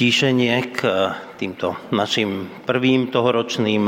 stíšenie 0.00 0.72
k 0.72 1.12
týmto 1.36 1.76
našim 1.92 2.48
prvým 2.64 3.12
tohoročným 3.12 3.84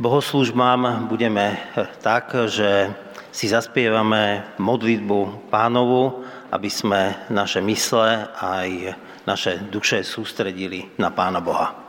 bohoslužbám 0.00 1.04
budeme 1.04 1.68
tak, 2.00 2.32
že 2.48 2.88
si 3.28 3.44
zaspievame 3.44 4.56
modlitbu 4.56 5.52
pánovu, 5.52 6.24
aby 6.48 6.70
sme 6.72 7.28
naše 7.28 7.60
mysle 7.60 8.24
aj 8.40 8.96
naše 9.28 9.60
duše 9.68 10.00
sústredili 10.00 10.96
na 10.96 11.12
Pána 11.12 11.44
Boha. 11.44 11.81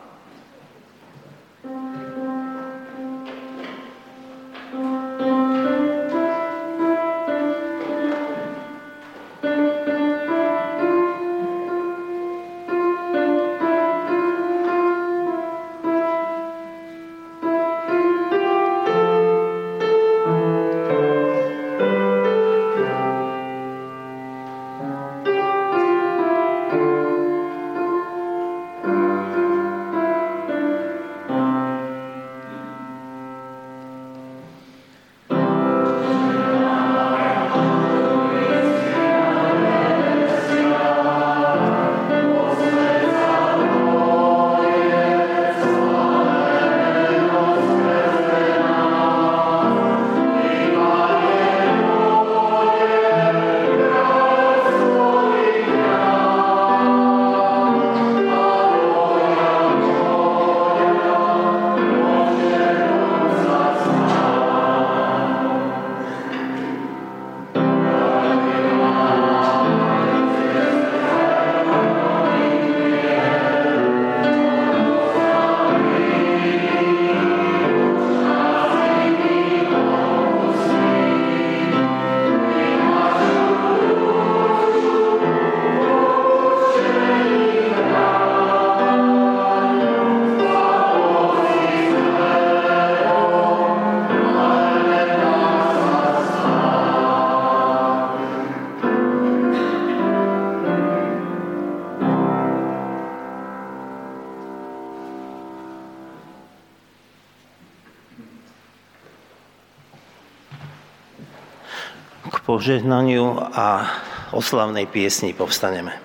Požehnaniu 112.53 113.33
a 113.49 113.89
oslavnej 114.29 114.85
piesni 114.85 115.33
povstaneme. 115.33 115.97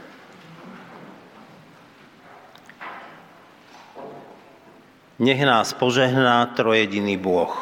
Nech 5.21 5.45
nás 5.45 5.77
požehná 5.77 6.49
trojediný 6.57 7.21
Bôh. 7.21 7.53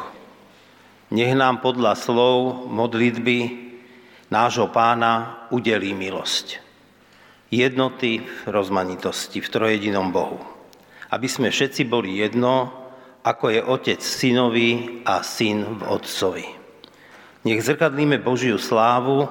Nech 1.11 1.35
nám 1.35 1.67
podľa 1.67 1.99
slov 1.99 2.71
modlitby 2.71 3.39
nášho 4.31 4.71
pána 4.71 5.43
udelí 5.51 5.91
milosť. 5.91 6.63
Jednoty 7.51 8.23
v 8.23 8.31
rozmanitosti, 8.47 9.43
v 9.43 9.51
trojedinom 9.51 10.15
Bohu. 10.15 10.39
Aby 11.11 11.27
sme 11.27 11.51
všetci 11.51 11.91
boli 11.91 12.23
jedno, 12.23 12.71
ako 13.27 13.51
je 13.51 13.61
Otec 13.67 13.99
synovi 13.99 15.03
a 15.03 15.27
syn 15.27 15.75
v 15.75 15.83
Otcovi. 15.91 16.56
Nech 17.47 17.63
zrkadlíme 17.63 18.19
Božiu 18.19 18.59
slávu, 18.59 19.31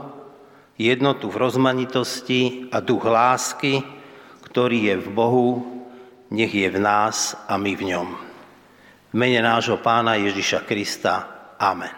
jednotu 0.79 1.27
v 1.27 1.35
rozmanitosti 1.35 2.71
a 2.71 2.79
duch 2.79 3.03
lásky, 3.03 3.83
ktorý 4.47 4.87
je 4.87 4.95
v 5.03 5.07
Bohu, 5.11 5.49
nech 6.31 6.55
je 6.55 6.63
v 6.71 6.79
nás 6.79 7.35
a 7.43 7.59
my 7.59 7.75
v 7.75 7.91
ňom. 7.91 8.07
V 9.11 9.15
mene 9.19 9.43
nášho 9.43 9.83
Pána 9.83 10.15
Ježiša 10.15 10.63
Krista. 10.63 11.27
Amen. 11.59 11.91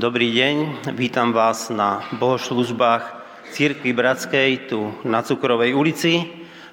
Dobrý 0.00 0.32
deň, 0.32 0.88
vítam 0.96 1.28
vás 1.28 1.68
na 1.68 2.00
bohoslužbách 2.16 3.20
Církvy 3.52 3.92
Bratskej 3.92 4.72
tu 4.72 4.96
na 5.04 5.20
Cukrovej 5.20 5.76
ulici. 5.76 6.24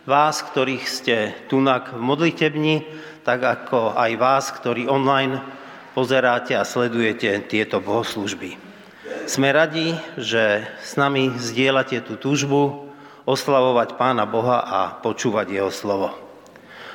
Vás, 0.08 0.40
ktorých 0.40 0.84
ste 0.88 1.36
tunak 1.52 1.92
v 1.92 2.00
modlitebni, 2.00 2.88
tak 3.28 3.44
ako 3.44 4.00
aj 4.00 4.12
vás, 4.16 4.48
ktorí 4.56 4.88
online 4.88 5.44
pozeráte 5.92 6.56
a 6.56 6.64
sledujete 6.64 7.44
tieto 7.52 7.84
bohoslužby. 7.84 8.56
Sme 9.28 9.52
radi, 9.52 9.92
že 10.16 10.64
s 10.80 10.96
nami 10.96 11.36
zdieľate 11.36 12.08
tú 12.08 12.16
túžbu 12.16 12.88
oslavovať 13.28 14.00
Pána 14.00 14.24
Boha 14.24 14.64
a 14.64 14.80
počúvať 15.04 15.52
Jeho 15.52 15.72
slovo. 15.76 16.16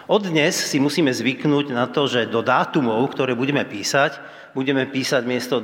Od 0.08 0.24
dnes 0.24 0.56
si 0.56 0.80
musíme 0.80 1.12
zvyknúť 1.12 1.76
na 1.76 1.92
to, 1.92 2.08
že 2.08 2.24
do 2.24 2.40
dátumov, 2.40 3.04
ktoré 3.12 3.36
budeme 3.36 3.68
písať, 3.68 4.16
budeme 4.56 4.88
písať 4.88 5.28
miesto 5.28 5.60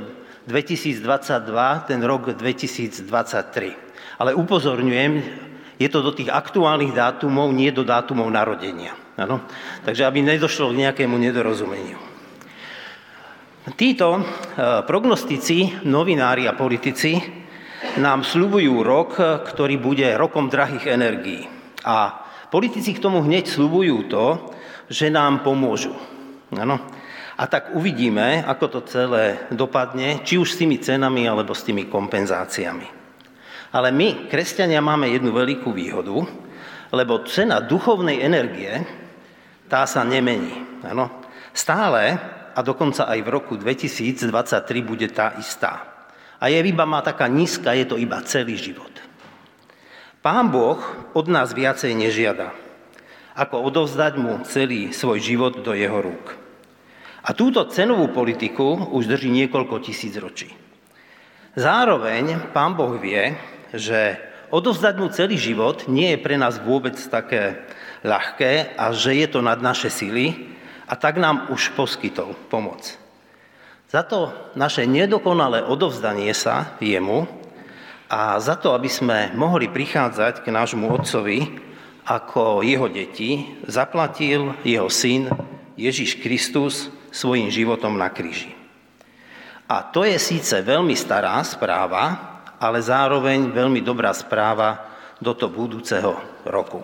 2022, 0.48 1.84
ten 1.84 2.00
rok 2.00 2.32
2023. 2.32 3.04
Ale 4.16 4.32
upozorňujem, 4.32 5.12
je 5.76 5.88
to 5.92 6.00
do 6.00 6.16
tých 6.16 6.32
aktuálnych 6.32 6.96
dátumov, 6.96 7.52
nie 7.52 7.68
do 7.68 7.84
dátumov 7.84 8.32
narodenia. 8.32 8.96
Ano? 9.20 9.44
Takže 9.84 10.08
aby 10.08 10.24
nedošlo 10.24 10.72
k 10.72 10.88
nejakému 10.88 11.20
nedorozumeniu. 11.20 12.00
Títo 13.76 14.24
prognostici, 14.88 15.84
novinári 15.84 16.48
a 16.48 16.56
politici 16.56 17.20
nám 18.00 18.24
slubujú 18.24 18.80
rok, 18.80 19.20
ktorý 19.44 19.76
bude 19.76 20.08
rokom 20.16 20.48
drahých 20.48 20.88
energií. 20.88 21.44
A 21.84 22.24
politici 22.48 22.96
k 22.96 23.04
tomu 23.04 23.20
hneď 23.20 23.44
slubujú 23.44 24.08
to, 24.08 24.56
že 24.88 25.12
nám 25.12 25.44
pomôžu. 25.44 25.92
Ano. 26.56 26.80
A 27.38 27.46
tak 27.46 27.70
uvidíme, 27.78 28.42
ako 28.42 28.66
to 28.66 28.80
celé 28.90 29.46
dopadne, 29.54 30.26
či 30.26 30.42
už 30.42 30.52
s 30.52 30.58
tými 30.58 30.82
cenami, 30.82 31.30
alebo 31.30 31.54
s 31.54 31.62
tými 31.62 31.86
kompenzáciami. 31.86 32.90
Ale 33.70 33.94
my, 33.94 34.26
kresťania, 34.26 34.82
máme 34.82 35.06
jednu 35.06 35.30
veľkú 35.30 35.70
výhodu, 35.70 36.18
lebo 36.90 37.22
cena 37.30 37.62
duchovnej 37.62 38.18
energie, 38.18 38.82
tá 39.70 39.86
sa 39.86 40.02
nemení. 40.02 40.82
Ano. 40.82 41.22
Stále, 41.54 42.18
a 42.58 42.60
dokonca 42.64 43.06
aj 43.06 43.22
v 43.22 43.28
roku 43.30 43.54
2023 43.54 44.34
bude 44.82 45.06
tá 45.14 45.38
istá. 45.38 45.86
A 46.42 46.50
je 46.50 46.58
iba 46.58 46.82
má 46.82 46.98
taká 47.06 47.30
nízka, 47.30 47.70
je 47.70 47.86
to 47.86 47.94
iba 48.02 48.18
celý 48.26 48.58
život. 48.58 48.90
Pán 50.18 50.50
Boh 50.50 50.82
od 51.14 51.26
nás 51.30 51.54
viacej 51.54 51.94
nežiada, 51.94 52.50
ako 53.38 53.62
odovzdať 53.70 54.18
mu 54.18 54.42
celý 54.42 54.90
svoj 54.90 55.22
život 55.22 55.62
do 55.62 55.70
jeho 55.70 56.02
rúk. 56.02 56.47
A 57.24 57.34
túto 57.34 57.66
cenovú 57.66 58.10
politiku 58.14 58.94
už 58.94 59.10
drží 59.10 59.30
niekoľko 59.30 59.82
tisíc 59.82 60.14
ročí. 60.18 60.50
Zároveň 61.58 62.54
pán 62.54 62.78
Boh 62.78 62.94
vie, 62.94 63.34
že 63.74 64.20
odovzdať 64.54 64.94
mu 64.96 65.10
celý 65.10 65.34
život 65.34 65.90
nie 65.90 66.14
je 66.14 66.22
pre 66.22 66.38
nás 66.38 66.62
vôbec 66.62 66.94
také 66.94 67.66
ľahké 68.06 68.78
a 68.78 68.94
že 68.94 69.18
je 69.18 69.26
to 69.26 69.42
nad 69.42 69.58
naše 69.58 69.90
sily 69.90 70.54
a 70.86 70.94
tak 70.94 71.18
nám 71.18 71.50
už 71.50 71.74
poskytol 71.74 72.38
pomoc. 72.48 72.96
Za 73.88 74.04
to 74.04 74.32
naše 74.54 74.84
nedokonalé 74.84 75.64
odovzdanie 75.64 76.30
sa 76.36 76.76
jemu 76.78 77.24
a 78.08 78.36
za 78.40 78.56
to, 78.56 78.76
aby 78.76 78.88
sme 78.88 79.32
mohli 79.32 79.68
prichádzať 79.68 80.44
k 80.44 80.52
nášmu 80.52 80.88
otcovi 80.92 81.58
ako 82.08 82.64
jeho 82.64 82.88
deti, 82.88 83.58
zaplatil 83.68 84.56
jeho 84.64 84.88
syn 84.88 85.28
Ježiš 85.76 86.20
Kristus 86.24 86.88
svojim 87.12 87.48
životom 87.52 87.96
na 87.96 88.12
kríži. 88.12 88.52
A 89.68 89.84
to 89.84 90.08
je 90.08 90.16
síce 90.16 90.54
veľmi 90.64 90.96
stará 90.96 91.36
správa, 91.44 92.36
ale 92.56 92.80
zároveň 92.80 93.52
veľmi 93.52 93.84
dobrá 93.84 94.10
správa 94.16 94.88
do 95.20 95.36
toho 95.36 95.52
budúceho 95.52 96.16
roku. 96.48 96.80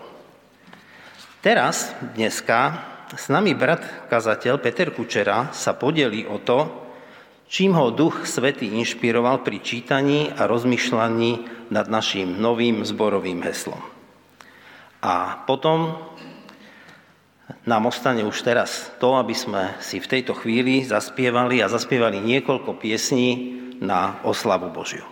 Teraz, 1.41 1.93
dneska, 2.17 2.77
s 3.13 3.29
nami 3.29 3.53
brat 3.53 4.09
kazateľ 4.09 4.57
Peter 4.61 4.89
Kučera 4.89 5.53
sa 5.53 5.77
podelí 5.77 6.25
o 6.25 6.41
to, 6.41 6.85
čím 7.45 7.77
ho 7.77 7.93
Duch 7.93 8.25
Svetý 8.25 8.73
inšpiroval 8.81 9.45
pri 9.45 9.61
čítaní 9.61 10.33
a 10.33 10.49
rozmýšľaní 10.49 11.31
nad 11.69 11.85
naším 11.85 12.41
novým 12.41 12.81
zborovým 12.81 13.45
heslom. 13.45 13.81
A 15.05 15.45
potom 15.45 15.93
nám 17.65 17.89
ostane 17.89 18.25
už 18.25 18.41
teraz 18.41 18.89
to, 18.97 19.17
aby 19.17 19.33
sme 19.37 19.77
si 19.81 20.01
v 20.01 20.09
tejto 20.09 20.33
chvíli 20.33 20.81
zaspievali 20.85 21.61
a 21.61 21.69
zaspievali 21.69 22.21
niekoľko 22.21 22.77
piesní 22.81 23.57
na 23.81 24.21
oslavu 24.25 24.69
Božiu. 24.73 25.05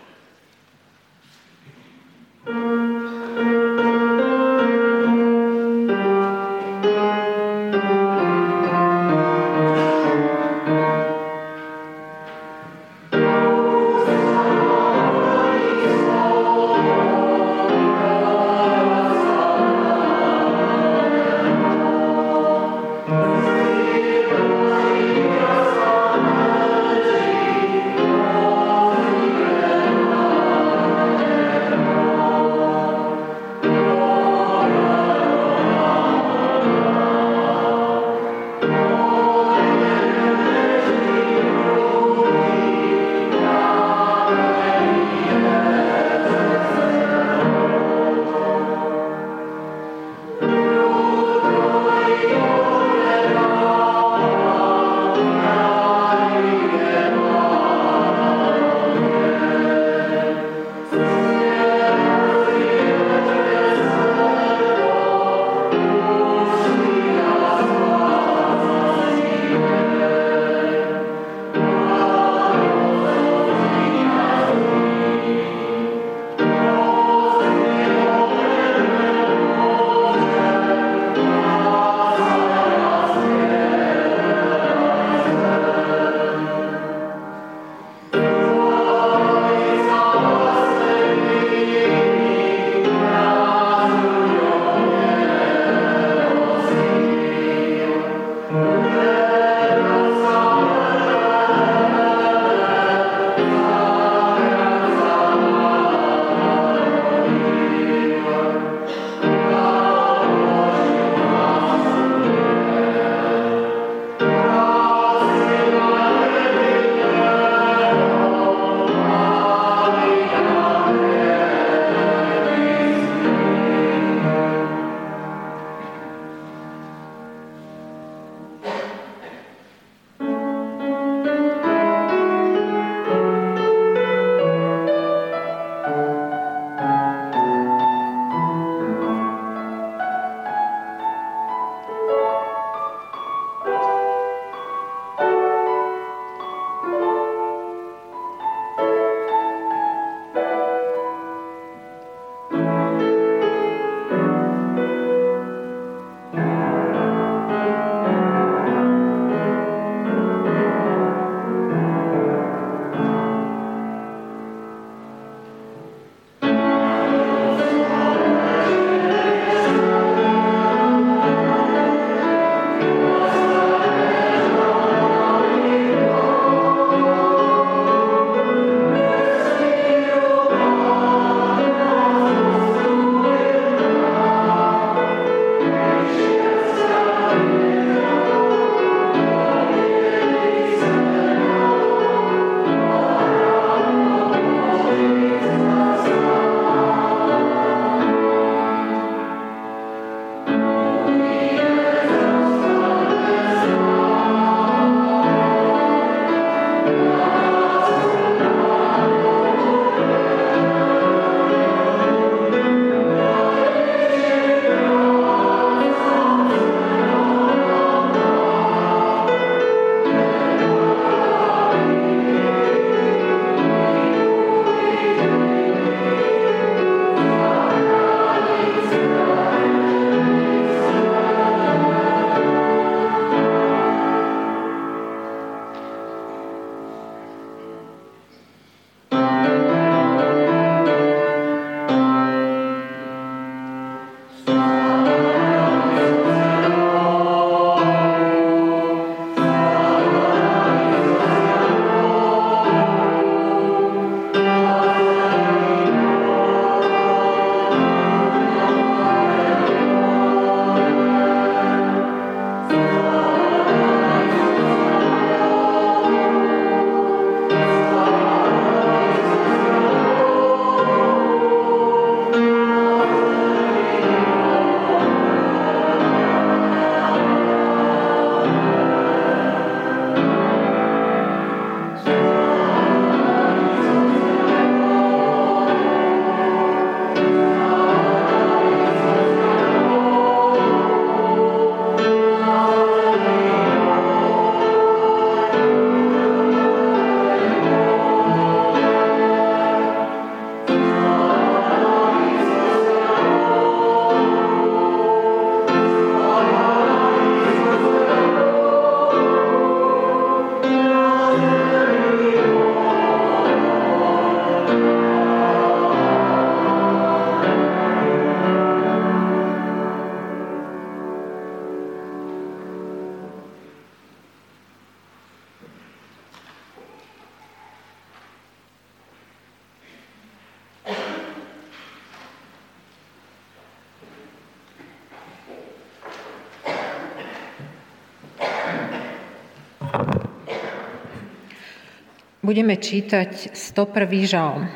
Budeme 342.43 342.75
čítať 342.75 343.55
101. 343.55 344.27
žalm. 344.27 344.67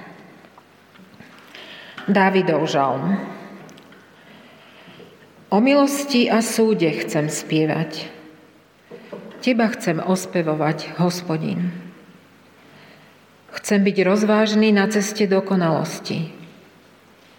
Dávidov 2.07 2.63
žalm. 2.63 3.19
O 5.51 5.59
milosti 5.59 6.31
a 6.31 6.39
súde 6.39 6.87
chcem 7.03 7.27
spievať. 7.27 8.07
Teba 9.43 9.67
chcem 9.75 9.99
ospevovať, 9.99 10.95
hospodin. 10.95 11.75
Chcem 13.51 13.83
byť 13.83 13.97
rozvážny 13.99 14.71
na 14.71 14.87
ceste 14.87 15.27
dokonalosti. 15.27 16.31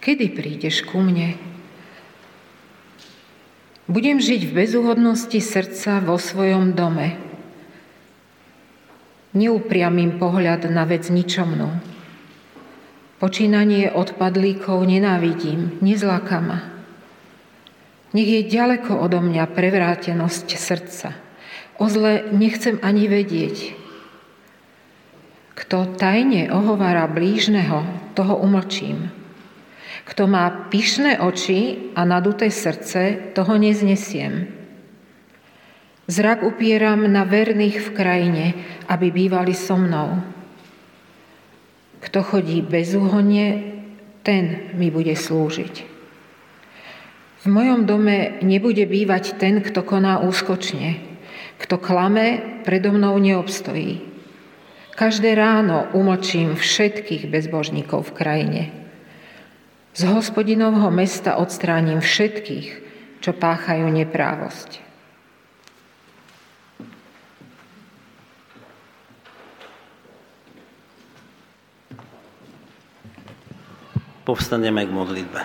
Kedy 0.05 0.37
prídeš 0.37 0.85
ku 0.85 1.01
mne? 1.01 1.41
Budem 3.89 4.21
žiť 4.21 4.45
v 4.45 4.53
bezúhodnosti 4.53 5.41
srdca 5.41 6.05
vo 6.05 6.21
svojom 6.21 6.77
dome 6.77 7.28
neupriamým 9.37 10.17
pohľad 10.17 10.69
na 10.73 10.89
vec 10.89 11.09
ničomnú. 11.13 11.69
Počínanie 13.19 13.91
odpadlíkov 13.91 14.79
nenávidím, 14.87 15.83
nezláka 15.83 16.39
ma. 16.39 16.59
Nech 18.15 18.31
je 18.31 18.43
ďaleko 18.47 18.95
odo 18.95 19.21
mňa 19.21 19.45
prevrátenosť 19.53 20.49
srdca. 20.55 21.09
O 21.77 21.91
zle 21.91 22.31
nechcem 22.33 22.81
ani 22.81 23.11
vedieť. 23.11 23.75
Kto 25.59 25.99
tajne 25.99 26.49
ohovára 26.55 27.11
blížneho, 27.11 27.85
toho 28.15 28.39
umlčím. 28.39 29.11
Kto 30.07 30.31
má 30.31 30.49
pyšné 30.73 31.21
oči 31.21 31.93
a 31.93 32.07
naduté 32.07 32.49
srdce, 32.49 33.35
toho 33.37 33.59
neznesiem. 33.61 34.58
Zrak 36.09 36.41
upieram 36.41 37.05
na 37.05 37.29
verných 37.29 37.85
v 37.85 37.89
krajine, 37.93 38.45
aby 38.89 39.13
bývali 39.13 39.53
so 39.53 39.77
mnou. 39.77 40.25
Kto 42.01 42.25
chodí 42.25 42.65
bezúhonne, 42.65 43.77
ten 44.25 44.73
mi 44.73 44.89
bude 44.89 45.13
slúžiť. 45.13 45.75
V 47.39 47.47
mojom 47.47 47.85
dome 47.85 48.41
nebude 48.41 48.89
bývať 48.89 49.37
ten, 49.37 49.61
kto 49.61 49.85
koná 49.85 50.25
úskočne. 50.25 50.97
Kto 51.61 51.77
klame, 51.77 52.41
predo 52.65 52.89
mnou 52.89 53.21
neobstojí. 53.21 54.01
Každé 54.97 55.37
ráno 55.37 55.93
umlčím 55.93 56.57
všetkých 56.57 57.29
bezbožníkov 57.29 58.11
v 58.11 58.17
krajine. 58.17 58.63
Z 59.93 60.09
hospodinovho 60.09 60.89
mesta 60.89 61.37
odstránim 61.37 62.01
všetkých, 62.01 62.69
čo 63.21 63.31
páchajú 63.37 63.87
neprávosť. 63.93 64.88
Povstaneme 74.29 74.85
k 74.85 74.93
modlitbe. 74.93 75.41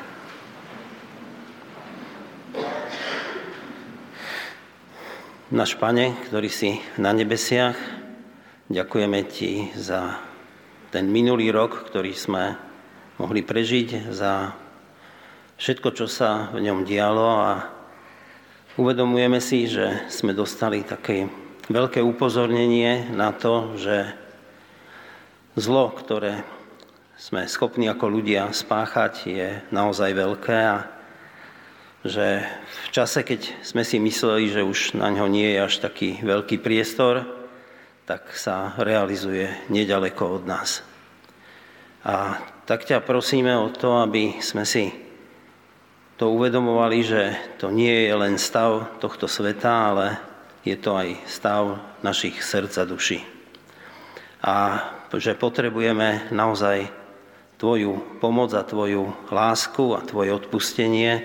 Náš 5.56 5.80
Pane, 5.80 6.12
ktorý 6.28 6.52
si 6.52 6.84
na 7.00 7.16
nebesiach, 7.16 7.80
ďakujeme 8.68 9.24
Ti 9.24 9.72
za 9.80 10.20
ten 10.92 11.08
minulý 11.08 11.48
rok, 11.56 11.88
ktorý 11.88 12.12
sme 12.12 12.60
mohli 13.24 13.40
prežiť, 13.40 14.12
za 14.12 14.52
všetko, 15.56 15.96
čo 15.96 16.12
sa 16.12 16.52
v 16.52 16.68
ňom 16.68 16.84
dialo 16.84 17.30
a 17.40 17.52
uvedomujeme 18.76 19.40
si, 19.40 19.64
že 19.64 20.12
sme 20.12 20.36
dostali 20.36 20.84
také 20.84 21.32
veľké 21.72 22.04
upozornenie 22.04 23.16
na 23.16 23.32
to, 23.32 23.80
že 23.80 24.12
zlo, 25.56 25.88
ktoré 25.96 26.44
sme 27.14 27.46
schopní 27.46 27.86
ako 27.86 28.10
ľudia 28.10 28.50
spáchať, 28.50 29.14
je 29.30 29.50
naozaj 29.70 30.18
veľké 30.18 30.58
a 30.66 30.90
že 32.04 32.44
v 32.84 32.88
čase, 32.92 33.24
keď 33.24 33.64
sme 33.64 33.88
si 33.88 33.96
mysleli, 33.96 34.52
že 34.52 34.66
už 34.66 35.00
na 35.00 35.08
ňo 35.08 35.32
nie 35.32 35.56
je 35.56 35.60
až 35.64 35.80
taký 35.80 36.20
veľký 36.20 36.60
priestor, 36.60 37.24
tak 38.04 38.36
sa 38.36 38.76
realizuje 38.76 39.48
nedaleko 39.72 40.42
od 40.42 40.44
nás. 40.44 40.84
A 42.04 42.44
tak 42.68 42.84
ťa 42.84 43.00
prosíme 43.00 43.56
o 43.56 43.72
to, 43.72 44.04
aby 44.04 44.44
sme 44.44 44.68
si 44.68 44.92
to 46.20 46.28
uvedomovali, 46.36 47.00
že 47.00 47.22
to 47.56 47.72
nie 47.72 48.04
je 48.10 48.14
len 48.14 48.36
stav 48.36 49.00
tohto 49.00 49.32
sveta, 49.32 49.96
ale 49.96 50.20
je 50.68 50.76
to 50.76 51.00
aj 51.00 51.16
stav 51.24 51.80
našich 52.04 52.44
srdc 52.44 52.76
a 52.84 52.86
duší. 52.88 53.20
A 54.44 54.56
že 55.14 55.38
potrebujeme 55.38 56.28
naozaj 56.34 57.03
Tvoju 57.64 58.20
pomoc 58.20 58.52
a 58.60 58.68
Tvoju 58.68 59.32
lásku 59.32 59.96
a 59.96 60.04
Tvoje 60.04 60.36
odpustenie, 60.36 61.16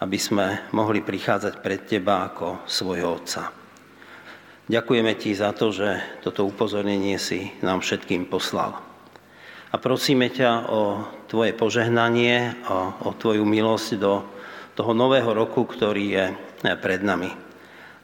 aby 0.00 0.16
sme 0.16 0.64
mohli 0.72 1.04
prichádzať 1.04 1.60
pred 1.60 1.84
Teba 1.84 2.24
ako 2.24 2.64
svojho 2.64 3.20
Otca. 3.20 3.52
Ďakujeme 4.64 5.12
Ti 5.12 5.36
za 5.36 5.52
to, 5.52 5.76
že 5.76 6.00
toto 6.24 6.48
upozornenie 6.48 7.20
si 7.20 7.52
nám 7.60 7.84
všetkým 7.84 8.32
poslal. 8.32 8.80
A 9.68 9.76
prosíme 9.76 10.32
ťa 10.32 10.72
o 10.72 11.04
Tvoje 11.28 11.52
požehnanie, 11.52 12.64
o, 12.64 13.04
o 13.04 13.10
Tvoju 13.12 13.44
milosť 13.44 14.00
do 14.00 14.24
toho 14.72 14.96
nového 14.96 15.36
roku, 15.36 15.68
ktorý 15.68 16.04
je 16.08 16.24
pred 16.80 17.04
nami. 17.04 17.28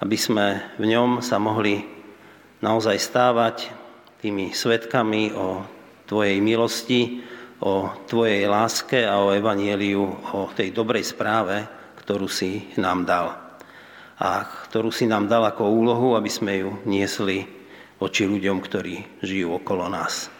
Aby 0.05 0.21
sme 0.21 0.77
v 0.77 0.85
ňom 0.85 1.25
sa 1.25 1.40
mohli 1.40 1.81
naozaj 2.61 3.01
stávať 3.01 3.73
tými 4.21 4.53
svetkami 4.53 5.33
o 5.33 5.64
Tvojej 6.05 6.45
milosti, 6.45 7.30
o 7.61 7.92
Tvojej 8.09 8.49
láske 8.49 9.05
a 9.05 9.20
o 9.20 9.33
evanieliu, 9.37 10.03
o 10.33 10.49
tej 10.53 10.73
dobrej 10.73 11.12
správe, 11.12 11.64
ktorú 12.01 12.27
si 12.27 12.73
nám 12.81 13.05
dal. 13.05 13.37
A 14.20 14.44
ktorú 14.68 14.92
si 14.92 15.09
nám 15.09 15.29
dal 15.29 15.44
ako 15.49 15.68
úlohu, 15.68 16.16
aby 16.16 16.29
sme 16.29 16.64
ju 16.64 16.70
niesli 16.88 17.44
voči 18.01 18.25
ľuďom, 18.25 18.59
ktorí 18.61 19.20
žijú 19.20 19.61
okolo 19.61 19.88
nás. 19.92 20.33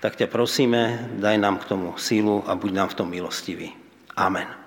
Tak 0.00 0.16
ťa 0.16 0.32
prosíme, 0.32 1.12
daj 1.20 1.36
nám 1.36 1.60
k 1.60 1.68
tomu 1.68 1.98
sílu 1.98 2.40
a 2.46 2.56
buď 2.56 2.70
nám 2.72 2.88
v 2.94 2.96
tom 2.96 3.08
milostivý. 3.10 3.74
Amen. 4.16 4.59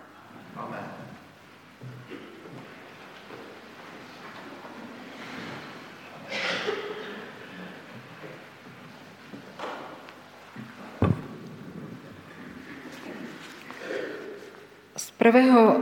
Prvého 15.24 15.80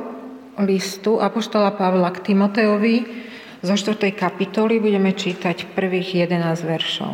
listu 0.62 1.18
Apoštola 1.18 1.74
Pavla 1.74 2.14
k 2.14 2.30
Timoteovi 2.30 2.96
zo 3.66 3.74
4. 3.74 4.14
kapitoly 4.14 4.78
budeme 4.78 5.18
čítať 5.18 5.74
prvých 5.74 6.30
11 6.30 6.62
veršov. 6.62 7.14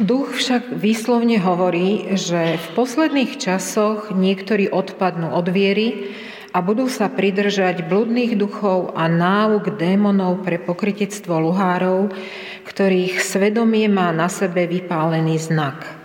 Duch 0.00 0.32
však 0.32 0.80
výslovne 0.80 1.36
hovorí, 1.36 2.16
že 2.16 2.56
v 2.56 2.66
posledných 2.72 3.36
časoch 3.36 4.16
niektorí 4.16 4.72
odpadnú 4.72 5.36
od 5.36 5.52
viery 5.52 6.16
a 6.56 6.64
budú 6.64 6.88
sa 6.88 7.12
pridržať 7.12 7.84
bludných 7.84 8.32
duchov 8.40 8.96
a 8.96 9.12
náuk 9.12 9.76
démonov 9.76 10.40
pre 10.40 10.56
pokrytectvo 10.56 11.36
luhárov, 11.36 12.08
ktorých 12.64 13.20
svedomie 13.20 13.92
má 13.92 14.08
na 14.08 14.32
sebe 14.32 14.64
vypálený 14.64 15.36
znak– 15.36 15.84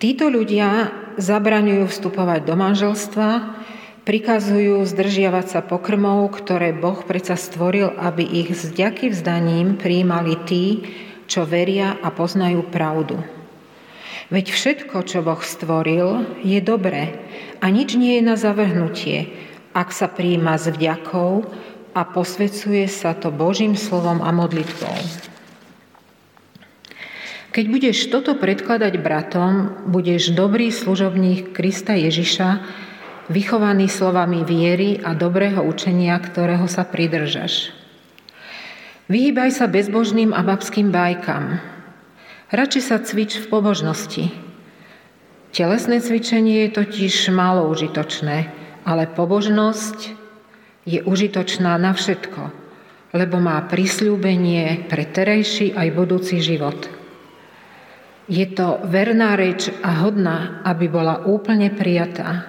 Títo 0.00 0.32
ľudia 0.32 0.88
zabraňujú 1.20 1.84
vstupovať 1.92 2.48
do 2.48 2.56
manželstva, 2.56 3.60
prikazujú 4.08 4.80
zdržiavať 4.88 5.46
sa 5.52 5.60
pokrmov, 5.60 6.32
ktoré 6.40 6.72
Boh 6.72 7.04
predsa 7.04 7.36
stvoril, 7.36 7.92
aby 8.00 8.24
ich 8.24 8.56
s 8.56 8.72
ďaký 8.72 9.12
vzdaním 9.12 9.76
prijímali 9.76 10.40
tí, 10.48 10.88
čo 11.28 11.44
veria 11.44 12.00
a 12.00 12.08
poznajú 12.08 12.64
pravdu. 12.72 13.20
Veď 14.32 14.56
všetko, 14.56 15.04
čo 15.04 15.20
Boh 15.20 15.44
stvoril, 15.44 16.40
je 16.40 16.64
dobré 16.64 17.20
a 17.60 17.68
nič 17.68 18.00
nie 18.00 18.16
je 18.16 18.22
na 18.24 18.40
zavrhnutie, 18.40 19.28
ak 19.76 19.92
sa 19.92 20.08
príjma 20.08 20.56
s 20.56 20.72
vďakou 20.72 21.44
a 21.92 22.00
posvecuje 22.08 22.88
sa 22.88 23.12
to 23.12 23.28
Božím 23.28 23.76
slovom 23.76 24.24
a 24.24 24.32
modlitbou. 24.32 25.29
Keď 27.50 27.64
budeš 27.66 28.06
toto 28.14 28.38
predkladať 28.38 28.94
bratom, 29.02 29.82
budeš 29.90 30.30
dobrý 30.38 30.70
služobník 30.70 31.50
Krista 31.50 31.98
Ježiša, 31.98 32.62
vychovaný 33.26 33.90
slovami 33.90 34.46
viery 34.46 35.02
a 35.02 35.18
dobrého 35.18 35.58
učenia, 35.66 36.14
ktorého 36.14 36.70
sa 36.70 36.86
pridržaš. 36.86 37.74
Vyhýbaj 39.10 39.50
sa 39.50 39.66
bezbožným 39.66 40.30
a 40.30 40.46
babským 40.46 40.94
bajkám. 40.94 41.58
Radšej 42.54 42.82
sa 42.86 43.02
cvič 43.02 43.42
v 43.42 43.46
pobožnosti. 43.50 44.30
Telesné 45.50 45.98
cvičenie 45.98 46.70
je 46.70 46.78
totiž 46.78 47.34
málo 47.34 47.66
užitočné, 47.66 48.46
ale 48.86 49.10
pobožnosť 49.10 50.14
je 50.86 51.02
užitočná 51.02 51.74
na 51.82 51.90
všetko. 51.90 52.62
lebo 53.10 53.42
má 53.42 53.58
prisľúbenie 53.66 54.86
pre 54.86 55.02
terajší 55.02 55.74
aj 55.74 55.88
budúci 55.98 56.38
život. 56.38 56.99
Je 58.30 58.46
to 58.54 58.78
verná 58.86 59.34
reč 59.34 59.74
a 59.82 60.06
hodná, 60.06 60.62
aby 60.62 60.86
bola 60.86 61.26
úplne 61.26 61.74
prijatá. 61.74 62.46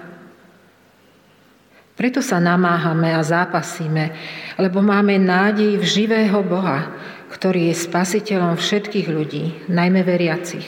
Preto 1.98 2.22
sa 2.22 2.38
namáhame 2.38 3.10
a 3.10 3.20
zápasíme, 3.20 4.14
lebo 4.62 4.78
máme 4.78 5.18
nádej 5.18 5.76
v 5.76 5.84
živého 5.84 6.38
Boha, 6.46 6.86
ktorý 7.34 7.74
je 7.74 7.82
spasiteľom 7.82 8.54
všetkých 8.54 9.08
ľudí, 9.10 9.44
najmä 9.66 10.06
veriacich. 10.06 10.66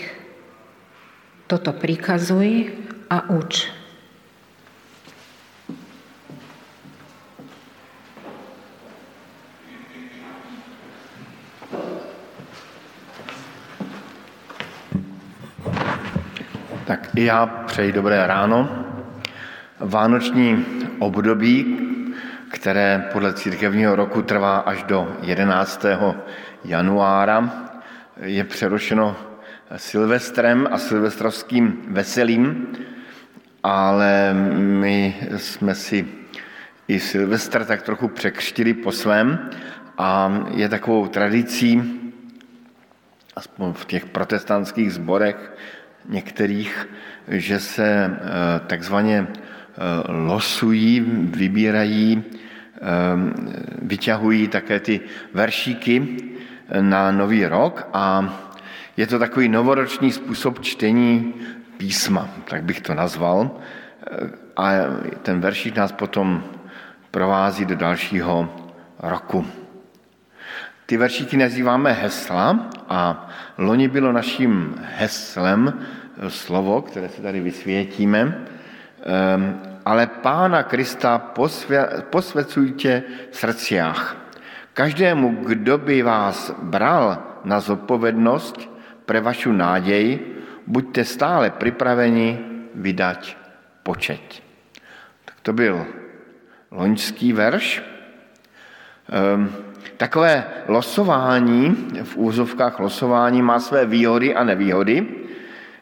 Toto 1.47 1.71
prikazuj 1.79 2.75
a 3.07 3.31
uč. 3.31 3.84
Tak 16.85 17.09
i 17.15 17.25
já 17.25 17.47
přeji 17.47 17.93
dobré 17.93 18.27
ráno. 18.27 18.87
Vánoční 19.81 20.67
období, 20.99 21.79
které 22.49 23.09
podle 23.13 23.33
církevního 23.33 23.97
roku 23.97 24.23
trvá 24.23 24.57
až 24.57 24.83
do 24.83 25.17
11. 25.23 25.85
januára, 26.65 27.51
je 28.23 28.45
přerušeno 28.45 29.17
Silvestrem 29.77 30.69
a 30.73 30.79
silvestrovským 30.79 31.83
veselím, 31.89 32.67
ale 33.63 34.35
my 34.55 35.17
jsme 35.37 35.75
si 35.75 36.09
i 36.89 37.01
Silvestr 37.01 37.65
tak 37.65 37.83
trochu 37.83 38.09
překřtili 38.09 38.75
po 38.75 38.93
svém 38.93 39.51
a 39.99 40.33
je 40.51 40.69
takovou 40.69 41.07
tradicí, 41.07 42.01
aspoň 43.37 43.73
v 43.73 43.85
těch 43.85 44.07
protestantských 44.07 44.93
zborech, 44.93 45.53
některých, 46.09 46.89
že 47.29 47.61
se 47.61 47.87
eh, 47.87 48.61
takzvaně 48.67 49.27
eh, 49.27 50.13
losují, 50.13 51.01
vybírají, 51.37 52.23
eh, 52.23 52.81
vyťahují 53.83 54.49
také 54.49 54.81
ty 54.81 55.01
veršíky 55.33 56.17
na 56.81 57.11
nový 57.11 57.47
rok 57.47 57.89
a 57.93 58.35
je 58.97 59.07
to 59.07 59.19
takový 59.19 59.49
novoroční 59.49 60.13
způsob 60.13 60.61
čtení 60.61 61.35
písma, 61.77 62.29
tak 62.49 62.65
bych 62.65 62.81
to 62.81 62.95
nazval. 62.95 63.51
A 64.57 64.71
ten 65.23 65.41
veršík 65.41 65.77
nás 65.77 65.93
potom 65.93 66.45
provází 67.11 67.65
do 67.65 67.77
dalšího 67.77 68.49
roku. 68.99 69.64
Ty 70.87 70.97
veršíky 70.97 71.37
nazýváme 71.37 71.93
hesla 71.93 72.69
a 72.89 73.29
loni 73.59 73.89
bylo 73.89 74.13
naším 74.13 74.75
heslem 74.97 75.87
slovo, 76.29 76.83
které 76.83 77.09
se 77.09 77.23
tady 77.23 77.41
vysvětíme, 77.41 78.47
ehm, 79.03 79.61
ale 79.85 80.07
Pána 80.07 80.63
Krista 80.63 81.19
posvěcujte 82.11 83.03
v 83.31 83.37
srdciach. 83.37 84.17
Každému, 84.73 85.45
kdo 85.45 85.79
by 85.79 86.03
vás 86.03 86.53
bral 86.63 87.23
na 87.45 87.61
zodpovědnost 87.61 88.69
pre 89.07 89.21
vašu 89.21 89.53
nádej, 89.53 90.21
buďte 90.67 91.05
stále 91.05 91.51
připraveni 91.51 92.39
vydať 92.75 93.37
počet. 93.83 94.43
Tak 95.25 95.37
to 95.43 95.53
byl 95.53 95.87
loňský 96.71 97.33
verš. 97.33 97.83
Ehm, 99.09 99.74
takové 99.97 100.45
losování, 100.69 101.77
v 102.03 102.17
úzovkách 102.17 102.81
losování 102.81 103.43
má 103.43 103.61
své 103.61 103.87
výhody 103.87 104.35
a 104.35 104.45
nevýhody. 104.45 105.07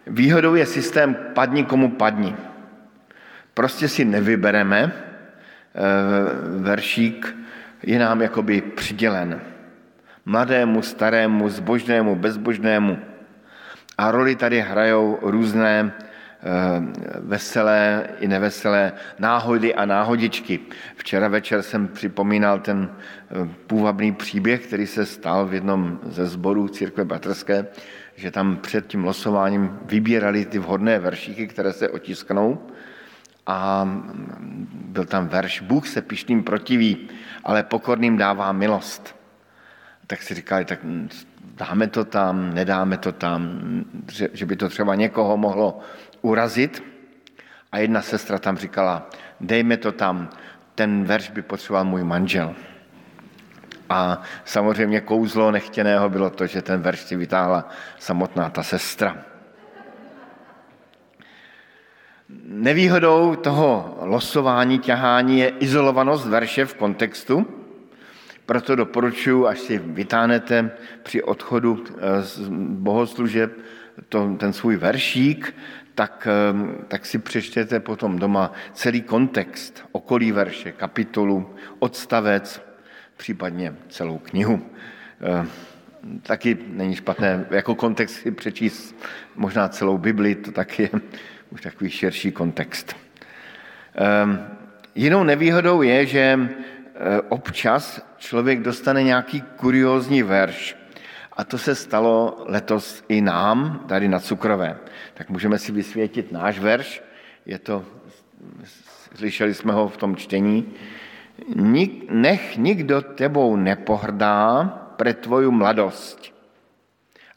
Výhodou 0.07 0.55
je 0.55 0.67
systém 0.67 1.17
padni 1.35 1.65
komu 1.65 1.91
padni. 1.91 2.37
Prostě 3.55 3.89
si 3.89 4.05
nevybereme, 4.05 4.93
eh, 4.93 5.81
veršík 6.61 7.37
je 7.83 7.99
nám 7.99 8.23
jakoby 8.23 8.61
přidělen. 8.61 9.41
Mladému, 10.25 10.83
starému, 10.83 11.49
zbožnému, 11.49 12.17
bezbožnému. 12.17 12.99
A 13.99 14.11
roli 14.11 14.37
tady 14.37 14.61
hrajou 14.61 15.19
různé 15.23 15.93
veselé 17.19 18.09
i 18.21 18.29
neveselé 18.29 18.93
náhody 19.19 19.75
a 19.75 19.85
náhodičky. 19.85 20.61
Včera 20.97 21.29
večer 21.29 21.63
jsem 21.63 21.89
připomínal 21.89 22.61
ten 22.61 22.91
eh, 22.91 23.49
půvabný 23.67 24.13
příběh, 24.13 24.67
který 24.67 24.87
se 24.87 25.07
stal 25.07 25.47
v 25.47 25.55
jednom 25.55 26.01
ze 26.07 26.27
zborů 26.27 26.69
církve 26.69 27.05
bratrské, 27.05 27.67
že 28.17 28.31
tam 28.31 28.57
před 28.57 28.87
tím 28.87 29.05
losováním 29.05 29.79
vybírali 29.85 30.45
ty 30.45 30.59
vhodné 30.59 30.99
veršíky, 30.99 31.47
které 31.47 31.73
se 31.73 31.89
otisknou 31.89 32.59
a 33.47 33.89
byl 34.73 35.05
tam 35.05 35.29
verš 35.29 35.61
Bůh 35.61 35.89
se 35.89 36.03
pišným 36.03 36.43
protiví, 36.43 37.09
ale 37.45 37.63
pokorným 37.63 38.17
dává 38.17 38.53
milost. 38.53 39.17
Tak 40.07 40.23
si 40.23 40.35
říkali, 40.35 40.65
tak 40.65 40.79
dáme 41.57 41.87
to 41.87 42.05
tam, 42.05 42.55
nedáme 42.55 42.99
to 42.99 43.13
tam, 43.13 43.61
že, 44.13 44.29
že 44.33 44.47
by 44.47 44.57
to 44.57 44.69
třeba 44.69 44.95
někoho 44.95 45.37
mohlo 45.37 45.81
urazit. 46.23 46.83
A 47.73 47.79
jedna 47.79 48.03
sestra 48.03 48.39
tam 48.39 48.57
říkala, 48.57 49.11
dejme 49.41 49.77
to 49.77 49.93
tam, 49.93 50.31
ten 50.75 51.05
verš 51.05 51.31
by 51.31 51.43
potřeboval 51.43 51.85
můj 51.85 52.05
manžel. 52.05 52.55
A 53.89 54.23
samozřejmě 54.45 55.01
kouzlo 55.01 55.51
nechtěného 55.51 56.09
bylo 56.09 56.31
to, 56.31 56.47
že 56.47 56.63
ten 56.63 56.81
verš 56.81 57.01
si 57.01 57.17
vytáhla 57.17 57.69
samotná 57.99 58.51
ta 58.51 58.63
sestra. 58.63 59.17
Nevýhodou 62.45 63.35
toho 63.35 63.99
losování, 64.01 64.79
ťahání 64.79 65.39
je 65.39 65.49
izolovanost 65.49 66.27
verše 66.27 66.65
v 66.65 66.75
kontextu, 66.75 67.47
proto 68.47 68.77
doporučuji, 68.77 69.47
až 69.47 69.59
si 69.59 69.79
vytáhnete 69.79 70.71
při 71.03 71.23
odchodu 71.23 71.85
eh, 71.89 72.23
z 72.23 72.49
bohoslužeb 72.69 73.53
ten 74.39 74.53
svůj 74.53 74.77
veršík, 74.77 75.55
tak, 75.95 76.29
eh, 76.31 76.85
tak 76.89 77.07
si 77.07 77.19
přečtěte 77.19 77.81
potom 77.81 78.19
doma 78.19 78.53
celý 78.73 79.03
kontext, 79.03 79.85
okolí 79.93 80.33
verše, 80.33 80.73
kapitolu, 80.73 81.55
odstavec, 81.79 82.63
případně 83.17 83.75
celou 83.89 84.19
knihu. 84.19 84.63
Eh, 85.23 85.47
taky 86.23 86.59
není 86.67 86.97
špatné 86.97 87.47
jako 87.51 87.75
kontext 87.75 88.17
si 88.17 88.31
přečíst 88.31 88.97
možná 89.37 89.69
celou 89.69 89.99
Bibli, 89.99 90.35
to 90.35 90.53
taky 90.53 90.83
je 90.83 90.91
už 91.51 91.61
takový 91.61 91.91
širší 91.91 92.33
kontext. 92.33 92.97
Eh, 93.97 94.49
jinou 94.95 95.25
nevýhodou 95.25 95.83
je, 95.83 96.07
že 96.07 96.39
eh, 96.41 97.21
občas 97.29 98.07
člověk 98.19 98.61
dostane 98.61 99.03
nějaký 99.03 99.41
kuriózní 99.57 100.23
verš. 100.23 100.82
A 101.37 101.45
to 101.45 101.59
se 101.59 101.75
stalo 101.75 102.45
letos 102.47 103.05
i 103.09 103.21
nám, 103.21 103.85
tady 103.89 104.09
na 104.09 104.19
Cukrové. 104.19 104.79
Tak 105.15 105.31
můžeme 105.31 105.59
si 105.59 105.73
vysvětit 105.73 106.33
náš 106.33 106.59
verš. 106.59 107.03
Je 107.47 107.59
to, 107.59 107.85
slyšeli 109.17 109.55
jsme 109.55 109.73
ho 109.73 109.89
v 109.89 109.97
tom 109.97 110.17
čtení, 110.17 110.73
nech 112.11 112.57
nikdo 112.57 113.03
tebou 113.03 113.57
nepohrdá 113.57 114.65
pre 114.97 115.15
tvoju 115.15 115.51
mladost, 115.51 116.35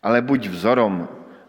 ale 0.04 0.22
buď 0.22 0.48
vzorom 0.48 1.08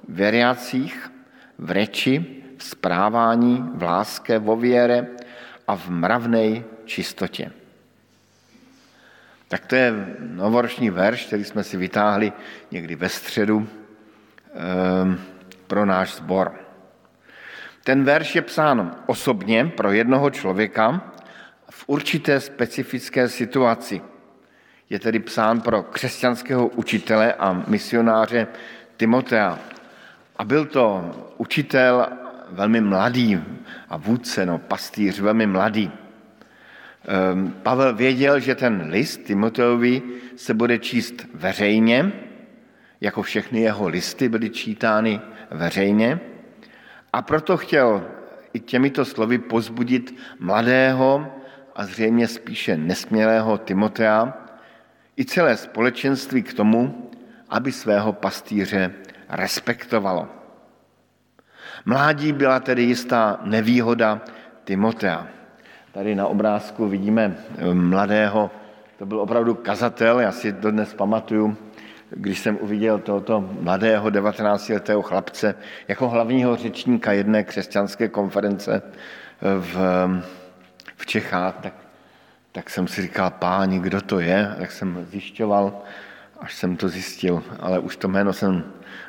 veriacích 0.09 1.13
v 1.59 1.71
reči, 1.71 2.43
v 2.57 2.65
správání, 2.65 3.65
v 3.75 3.83
láske, 3.83 4.39
vo 4.39 4.57
věre 4.57 5.07
a 5.69 5.77
v 5.77 5.89
mravnej 5.89 6.65
čistotě. 6.85 7.53
Tak 9.49 9.67
to 9.67 9.77
je 9.77 10.17
novoroční 10.21 10.91
verš, 10.91 11.27
který 11.27 11.45
jsme 11.45 11.65
si 11.65 11.77
vytáhli 11.77 12.33
někdy 12.71 12.95
ve 12.95 13.09
středu 13.09 13.69
ehm, 14.55 15.21
pro 15.67 15.87
náš 15.87 16.15
sbor. 16.15 16.55
Ten 17.85 18.05
verš 18.05 18.35
je 18.35 18.43
psán 18.43 18.97
osobně 19.07 19.73
pro 19.77 19.93
jednoho 19.93 20.31
člověka, 20.31 21.13
v 21.71 21.85
určité 21.87 22.41
specifické 22.41 23.29
situaci. 23.29 24.01
Je 24.91 24.99
tedy 24.99 25.19
psán 25.19 25.61
pro 25.61 25.83
křesťanského 25.83 26.69
učitele 26.69 27.33
a 27.33 27.63
misionáře 27.67 28.47
Timotea. 28.97 29.59
A 30.37 30.45
byl 30.45 30.65
to 30.65 31.11
učitel 31.37 32.07
velmi 32.51 32.81
mladý 32.81 33.41
a 33.89 33.97
vůdce, 33.97 34.47
no, 34.47 34.59
pastýř 34.59 35.21
velmi 35.21 35.47
mladý. 35.47 35.93
Ehm, 37.07 37.55
Pavel 37.63 37.95
věděl, 37.95 38.41
že 38.41 38.55
ten 38.55 38.87
list 38.91 39.17
Timoteovi 39.17 40.03
se 40.37 40.55
bude 40.55 40.79
číst 40.79 41.27
veřejně, 41.35 42.13
jako 43.01 43.23
všechny 43.23 43.61
jeho 43.61 43.89
listy 43.89 44.29
byly 44.29 44.51
čítány 44.51 45.21
veřejně, 45.51 46.21
a 47.13 47.23
proto 47.23 47.57
chtěl 47.57 48.05
i 48.53 48.61
těmito 48.61 49.05
slovy 49.05 49.39
pozbudit 49.39 50.17
mladého 50.39 51.27
a 51.77 51.85
zřejmě 51.85 52.29
spíše 52.29 52.77
nesmělého 52.77 53.59
Timotea, 53.59 54.35
i 55.19 55.25
celé 55.25 55.57
společenství 55.57 56.43
k 56.43 56.55
tomu, 56.55 57.11
aby 57.49 57.73
svého 57.73 58.13
pastýře 58.13 58.93
respektovalo. 59.29 60.29
Mládí 61.85 62.33
byla 62.33 62.61
tedy 62.61 62.83
jistá 62.83 63.41
nevýhoda 63.45 64.21
Timotea. 64.65 65.29
Tady 65.97 66.15
na 66.15 66.27
obrázku 66.27 66.89
vidíme 66.89 67.37
eh, 67.59 67.75
mladého, 67.75 68.51
to 68.99 69.07
byl 69.07 69.21
opravdu 69.21 69.55
kazatel, 69.55 70.21
já 70.21 70.33
si 70.33 70.53
to 70.53 70.71
dnes 70.71 70.95
pamatuju, 70.95 71.57
když 72.11 72.39
jsem 72.39 72.59
uviděl 72.61 72.99
tohoto 72.99 73.51
mladého 73.61 74.09
19-letého 74.09 75.03
chlapce 75.03 75.55
jako 75.89 76.09
hlavního 76.09 76.57
řečníka 76.57 77.13
jedné 77.13 77.45
křesťanské 77.45 78.09
konference 78.09 78.83
eh, 78.83 78.93
v, 79.59 79.77
v 80.97 81.07
Čechách, 81.07 81.55
tak, 81.61 81.75
tak 82.53 82.71
jsem 82.71 82.89
si 82.89 83.03
říkal, 83.03 83.31
páni, 83.31 83.79
kdo 83.79 84.01
to 84.01 84.21
je? 84.21 84.55
Tak 84.59 84.73
jsem 84.73 85.07
zjišťoval, 85.11 85.83
až 86.41 86.55
jsem 86.55 86.77
to 86.77 86.89
zjistil, 86.89 87.43
ale 87.61 87.79
už 87.79 87.97
to 87.97 88.09
jméno 88.09 88.33
jsem 88.33 88.65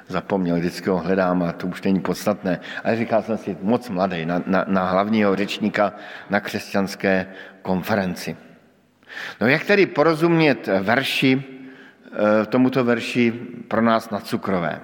zapomněl, 0.08 0.56
vždycky 0.56 0.90
ho 0.90 0.98
hledám 0.98 1.44
a 1.44 1.52
to 1.52 1.68
už 1.68 1.82
není 1.82 2.00
podstatné. 2.00 2.60
Ale 2.84 2.96
říkal 2.96 3.22
jsem 3.22 3.38
si, 3.38 3.58
moc 3.62 3.90
mladý, 3.90 4.26
na, 4.26 4.44
na, 4.46 4.66
na 4.68 4.90
hlavního 4.90 5.36
řečníka 5.36 5.94
na 6.30 6.40
křesťanské 6.40 7.26
konferenci. 7.62 8.38
No 9.42 9.48
jak 9.48 9.64
tedy 9.66 9.86
porozumět 9.86 10.68
verši, 10.68 11.44
eh, 12.42 12.46
tomuto 12.46 12.84
verši 12.84 13.32
pro 13.68 13.82
nás 13.82 14.10
na 14.10 14.20
cukrové? 14.20 14.82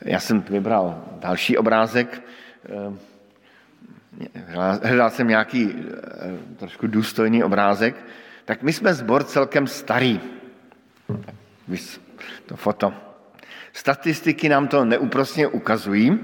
Já 0.00 0.20
jsem 0.20 0.42
vybral 0.42 1.04
další 1.20 1.56
obrázek, 1.56 2.22
eh, 2.68 2.92
hledal 4.82 5.10
jsem 5.10 5.28
nějaký 5.28 5.74
eh, 5.74 6.56
trošku 6.56 6.86
důstojný 6.86 7.44
obrázek, 7.44 7.96
tak 8.44 8.62
my 8.62 8.72
jsme 8.72 8.94
zbor 8.94 9.24
celkem 9.24 9.66
starý. 9.66 10.20
To 12.46 12.56
foto. 12.56 13.11
Statistiky 13.72 14.48
nám 14.48 14.68
to 14.68 14.84
neúprostně 14.84 15.46
ukazují. 15.46 16.18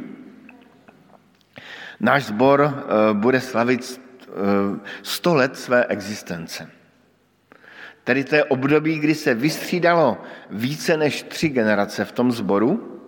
Náš 2.01 2.25
sbor 2.25 2.61
eh, 2.63 3.15
bude 3.15 3.41
slavit 3.41 4.01
100 5.03 5.31
eh, 5.31 5.37
let 5.37 5.57
své 5.57 5.85
existence. 5.85 6.71
Tedy 8.05 8.25
to 8.25 8.35
je 8.35 8.45
období, 8.45 8.99
kdy 8.99 9.15
se 9.15 9.35
vystřídalo 9.35 10.23
více 10.51 10.97
než 10.97 11.23
tři 11.23 11.49
generace 11.49 12.05
v 12.05 12.13
tom 12.13 12.33
sboru 12.33 13.01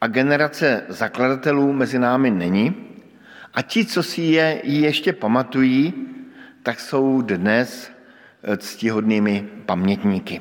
a 0.00 0.06
generace 0.06 0.84
zakladatelů 0.88 1.72
mezi 1.72 1.98
námi 1.98 2.30
není. 2.30 2.74
A 3.54 3.62
ti, 3.62 3.84
co 3.84 4.02
si 4.02 4.22
je 4.22 4.60
ještě 4.64 5.12
pamatují, 5.12 5.94
tak 6.62 6.80
jsou 6.80 7.22
dnes 7.22 7.90
eh, 8.42 8.56
ctihodnými 8.56 9.48
pamětníky. 9.66 10.40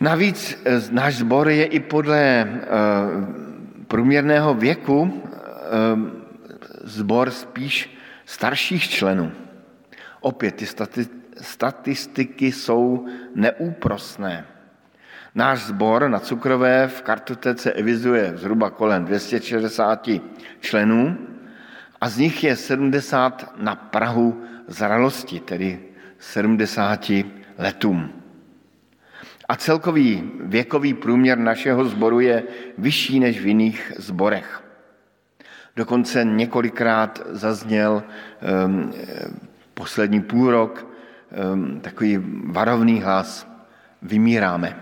Navíc 0.00 0.58
eh, 0.64 0.80
náš 0.90 1.24
sbor 1.24 1.48
je 1.48 1.64
i 1.64 1.80
podle 1.80 2.20
eh, 2.20 2.46
průměrného 3.88 4.54
věku 4.54 5.22
sbor 6.84 7.28
eh, 7.28 7.30
spíš 7.30 7.98
starších 8.24 8.88
členů. 8.88 9.32
Opět 10.20 10.54
ty 10.54 10.66
statistiky 11.40 12.52
jsou 12.52 13.06
neúprosné. 13.34 14.44
Náš 15.34 15.60
sbor 15.72 16.08
na 16.08 16.18
Cukrové 16.18 16.88
v 16.88 17.02
kartotece 17.02 17.72
evizuje 17.72 18.32
zhruba 18.36 18.70
kolem 18.70 19.04
260 19.04 20.08
členů 20.60 21.16
a 22.00 22.08
z 22.08 22.18
nich 22.18 22.44
je 22.44 22.56
70 22.56 23.54
na 23.56 23.74
Prahu 23.74 24.44
zralosti, 24.68 25.40
tedy 25.40 25.80
70 26.18 27.10
letům. 27.58 28.25
A 29.48 29.56
celkový 29.56 30.30
věkový 30.40 30.94
průměr 30.94 31.38
našeho 31.38 31.84
sboru 31.84 32.20
je 32.20 32.42
vyšší 32.78 33.20
než 33.20 33.40
v 33.40 33.46
jiných 33.46 33.92
zborech. 33.96 34.62
Dokonce 35.76 36.24
několikrát 36.24 37.22
zazněl 37.30 38.02
um, 38.66 38.92
poslední 39.74 40.22
půl 40.22 40.50
rok 40.50 40.86
um, 41.52 41.80
takový 41.80 42.18
varovný 42.44 43.02
hlas, 43.02 43.48
vymíráme. 44.02 44.80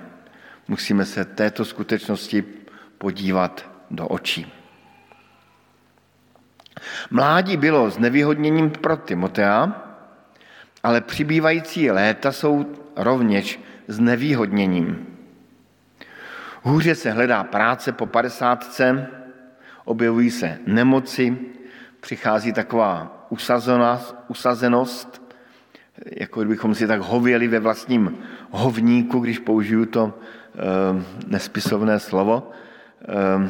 Musíme 0.69 1.05
se 1.05 1.25
této 1.25 1.65
skutečnosti 1.65 2.45
podívat 2.99 3.71
do 3.91 4.09
očí. 4.09 4.53
Mládí 7.11 7.57
bylo 7.57 7.91
s 7.91 7.99
nevýhodněním 7.99 8.71
pro 8.71 8.97
Timotea, 8.97 9.83
ale 10.83 11.01
přibývající 11.01 11.91
léta 11.91 12.33
jsou 12.33 12.67
rovněž 12.97 13.61
znevýhodněním. 13.89 15.07
Hůře 16.63 16.95
se 16.95 17.11
hledá 17.11 17.45
práce 17.45 17.93
po 17.93 18.07
padesátce, 18.07 19.07
objevují 19.85 20.31
se 20.31 20.59
nemoci, 20.67 21.39
přichází 22.01 22.53
taková 22.53 23.27
usazenost, 24.29 25.23
jako 26.17 26.41
kdybychom 26.41 26.75
si 26.75 26.87
tak 26.87 27.01
hověli 27.01 27.49
ve 27.49 27.61
vlastním 27.61 28.19
hovníku, 28.51 29.19
když 29.19 29.39
použiju 29.39 29.87
to 29.87 30.13
e, 30.13 31.05
nespisovné 31.27 31.99
slovo. 31.99 32.51
E, 33.09 33.49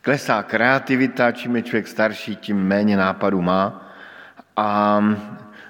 klesá 0.00 0.42
kreativita, 0.42 1.32
čím 1.32 1.56
je 1.56 1.62
člověk 1.62 1.88
starší, 1.88 2.36
tím 2.36 2.56
méně 2.56 2.96
nápadů 2.96 3.42
má 3.42 3.90
a 4.56 5.00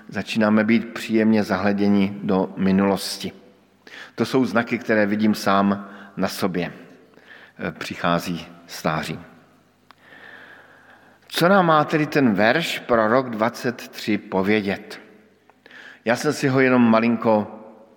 začínáme 0.09 0.64
být 0.64 0.88
příjemně 0.92 1.44
zahleděni 1.44 2.18
do 2.22 2.52
minulosti. 2.57 3.33
To 4.18 4.26
jsou 4.26 4.44
znaky, 4.44 4.78
které 4.78 5.07
vidím 5.07 5.35
sám 5.35 5.88
na 6.16 6.28
sobě. 6.28 6.72
E, 7.68 7.72
přichází 7.72 8.46
stáří. 8.66 9.18
Co 11.28 11.48
nám 11.48 11.66
má 11.66 11.85
tedy 11.85 12.07
ten 12.07 12.35
verš 12.35 12.78
pro 12.78 13.09
rok 13.09 13.31
23 13.31 14.18
povědět? 14.18 15.00
Já 16.04 16.16
jsem 16.16 16.33
si 16.33 16.48
ho 16.48 16.61
jenom 16.61 16.90
malinko 16.90 17.46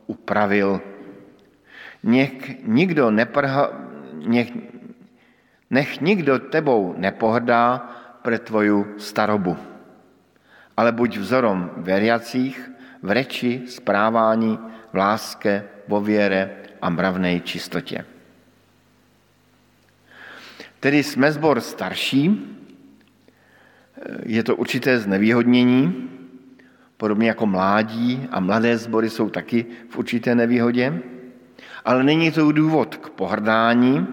upravil. 0.07 0.81
Nech 2.03 2.63
nikdo, 2.63 3.11
neprha, 3.11 3.69
nech, 4.13 4.51
nech 5.69 6.01
nikdo 6.01 6.39
tebou 6.39 6.93
nepohrdá 6.97 7.89
pre 8.21 8.39
tvoju 8.39 8.93
starobu, 8.97 9.57
ale 10.77 10.91
buď 10.91 11.17
vzorom 11.17 11.71
veriacích 11.77 12.71
v 13.01 13.11
reči, 13.11 13.61
správání, 13.67 14.59
v 14.93 14.95
láske, 14.95 15.63
vo 15.91 16.01
věre 16.01 16.71
a 16.81 16.89
mravnej 16.89 17.41
čistotě. 17.43 18.05
Tedy 20.79 21.03
jsme 21.03 21.31
zbor 21.31 21.61
starší, 21.61 22.47
je 24.25 24.43
to 24.43 24.55
určité 24.55 24.99
znevýhodnění, 24.99 26.09
podobně 26.97 27.27
jako 27.27 27.45
mládí 27.45 28.27
a 28.31 28.39
mladé 28.39 28.77
sbory 28.77 29.09
jsou 29.09 29.29
taky 29.29 29.65
v 29.89 29.97
určité 29.97 30.35
nevýhodě, 30.35 31.03
ale 31.85 32.03
není 32.03 32.31
to 32.31 32.51
důvod 32.51 32.95
k 32.95 33.09
pohrdání, 33.09 34.07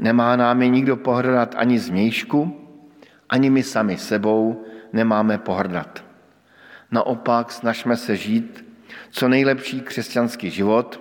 nemá 0.00 0.36
námi 0.36 0.70
nikdo 0.70 0.96
pohrdat 0.96 1.54
ani 1.54 1.78
změjšku, 1.78 2.42
ani 3.30 3.50
my 3.50 3.62
sami 3.62 3.96
sebou 3.96 4.64
nemáme 4.92 5.38
pohrdat. 5.38 6.04
Naopak 6.90 7.52
snažme 7.52 7.96
se 7.96 8.16
žít 8.16 8.65
co 9.16 9.28
nejlepší 9.28 9.80
křesťanský 9.80 10.50
život, 10.50 11.00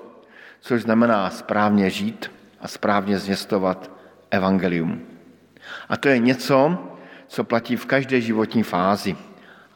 což 0.61 0.81
znamená 0.81 1.29
správně 1.29 1.89
žít 1.89 2.31
a 2.59 2.67
správně 2.67 3.19
zvěstovat 3.19 3.91
evangelium. 4.31 5.01
A 5.89 5.97
to 5.97 6.07
je 6.07 6.19
něco, 6.19 6.77
co 7.27 7.43
platí 7.43 7.75
v 7.75 7.85
každé 7.85 8.21
životní 8.21 8.63
fázi, 8.63 9.15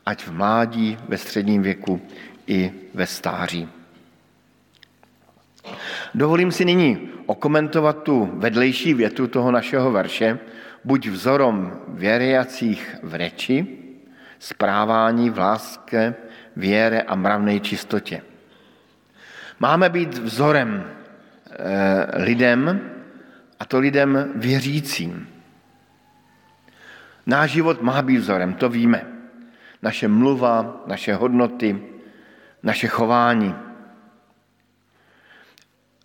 ať 0.06 0.24
v 0.28 0.32
mládí, 0.32 0.98
ve 1.08 1.18
středním 1.18 1.62
věku 1.62 2.02
i 2.48 2.72
ve 2.94 3.08
stáří. 3.08 3.68
Dovolím 6.16 6.52
si 6.52 6.66
nyní 6.66 7.10
okomentovat 7.26 8.04
tu 8.04 8.30
vedlejší 8.34 8.94
větu 8.94 9.28
toho 9.28 9.52
našeho 9.52 9.92
verše, 9.92 10.40
buď 10.84 11.08
vzorom 11.08 11.80
věriacích 11.88 12.96
v 13.04 13.14
reči, 13.16 13.68
správání 14.40 15.30
v 15.30 15.38
láske, 15.38 16.16
věre 16.60 17.02
a 17.02 17.16
mravnej 17.16 17.60
čistotě. 17.60 18.22
Máme 19.60 19.90
být 19.90 20.18
vzorem 20.18 20.84
eh, 20.84 22.24
lidem, 22.24 22.82
a 23.60 23.66
to 23.66 23.80
lidem 23.80 24.32
věřícím. 24.36 25.28
Náš 27.26 27.52
život 27.52 27.82
má 27.82 28.02
být 28.02 28.18
vzorem, 28.18 28.54
to 28.54 28.70
víme. 28.70 29.06
Naše 29.82 30.08
mluva, 30.08 30.84
naše 30.88 31.16
hodnoty, 31.16 31.82
naše 32.64 32.88
chování. 32.88 33.56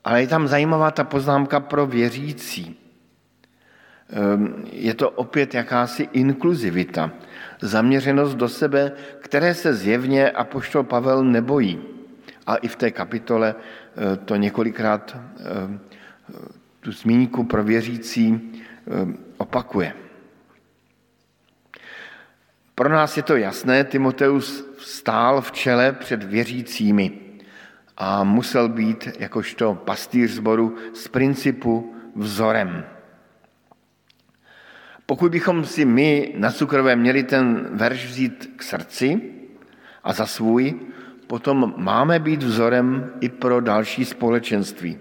Ale 0.04 0.20
je 0.20 0.26
tam 0.26 0.48
zajímavá 0.48 0.90
ta 0.90 1.04
poznámka 1.04 1.60
pro 1.60 1.86
věřící. 1.86 2.83
Ehm, 4.10 4.64
je 4.72 4.94
to 4.94 5.10
opět 5.10 5.54
jakási 5.54 6.08
inkluzivita, 6.12 7.10
zaměřenost 7.60 8.34
do 8.34 8.48
sebe, 8.48 8.92
které 9.20 9.54
se 9.54 9.74
zjevně 9.74 10.30
apoštol 10.30 10.82
Pavel 10.82 11.24
nebojí. 11.24 11.80
A 12.46 12.56
i 12.56 12.68
v 12.68 12.76
té 12.76 12.90
kapitole 12.90 13.54
eh, 13.54 14.16
to 14.16 14.36
několikrát 14.36 15.16
ehm, 15.16 15.80
tu 16.80 16.92
zmínku 16.92 17.44
pro 17.44 17.64
věřící 17.64 18.52
ehm, 18.90 19.18
opakuje. 19.36 19.94
Pro 22.74 22.88
nás 22.88 23.16
je 23.16 23.22
to 23.22 23.36
jasné, 23.36 23.84
Timoteus 23.84 24.64
stál 24.78 25.40
v 25.40 25.52
čele 25.52 25.92
před 25.92 26.22
věřícími 26.22 27.12
a 27.96 28.24
musel 28.24 28.68
být 28.68 29.08
jakožto 29.18 29.74
pastýř 29.74 30.30
zboru 30.30 30.76
z 30.94 31.08
principu 31.08 31.94
vzorem. 32.16 32.93
Pokud 35.06 35.32
bychom 35.32 35.64
si 35.64 35.84
my 35.84 36.34
na 36.36 36.50
cukrové 36.50 36.96
měli 36.96 37.22
ten 37.22 37.68
verš 37.70 38.06
vzít 38.06 38.52
k 38.56 38.62
srdci 38.62 39.20
a 40.04 40.12
za 40.12 40.26
svůj, 40.26 40.74
potom 41.26 41.74
máme 41.76 42.18
být 42.18 42.42
vzorem 42.42 43.12
i 43.20 43.28
pro 43.28 43.60
další 43.60 44.04
společenství. 44.04 44.98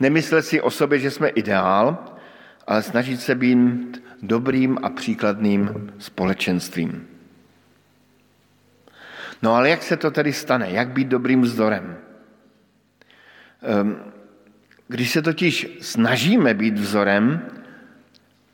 Nemyslet 0.00 0.42
si 0.42 0.60
o 0.60 0.70
sobě, 0.70 0.98
že 0.98 1.10
jsme 1.10 1.28
ideál, 1.28 2.04
ale 2.66 2.82
snažit 2.82 3.20
se 3.20 3.34
být 3.34 4.02
dobrým 4.22 4.78
a 4.82 4.90
příkladným 4.90 5.92
společenstvím. 5.98 7.06
No 9.42 9.54
ale 9.54 9.70
jak 9.70 9.82
se 9.82 9.96
to 9.96 10.10
tedy 10.10 10.32
stane? 10.32 10.70
Jak 10.70 10.88
být 10.88 11.08
dobrým 11.08 11.40
vzorem? 11.40 11.96
Ehm, 13.62 13.96
když 14.88 15.10
se 15.10 15.22
totiž 15.22 15.78
snažíme 15.80 16.54
být 16.54 16.78
vzorem, 16.78 17.42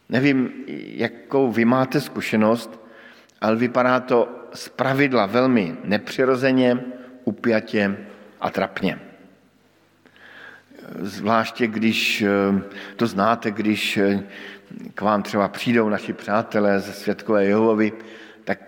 nevím, 0.08 0.50
jakou 0.96 1.52
vy 1.52 1.64
máte 1.64 2.00
zkušenost, 2.00 2.80
ale 3.40 3.56
vypadá 3.56 4.00
to 4.00 4.28
z 4.54 4.68
pravidla 4.68 5.26
velmi 5.26 5.76
nepřirozeně, 5.84 6.84
upjatě 7.24 7.96
a 8.40 8.50
trapně. 8.50 8.98
Zvláště 11.00 11.66
když 11.66 12.22
ehm, 12.22 12.64
to 12.96 13.06
znáte, 13.06 13.50
když 13.50 13.96
ehm, 13.96 14.24
k 14.94 15.00
vám 15.00 15.22
třeba 15.22 15.48
přijdou 15.48 15.88
naši 15.88 16.12
přátelé 16.12 16.80
ze 16.80 16.92
Světkové 16.92 17.44
Jehovovi, 17.44 17.92
tak 18.44 18.58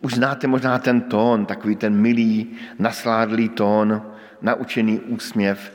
už 0.00 0.14
znáte 0.14 0.46
možná 0.46 0.78
ten 0.78 1.00
tón, 1.00 1.46
takový 1.46 1.76
ten 1.76 1.96
milý, 1.96 2.56
nasládlý 2.78 3.48
tón, 3.48 4.02
naučený 4.42 5.00
úsměv, 5.00 5.72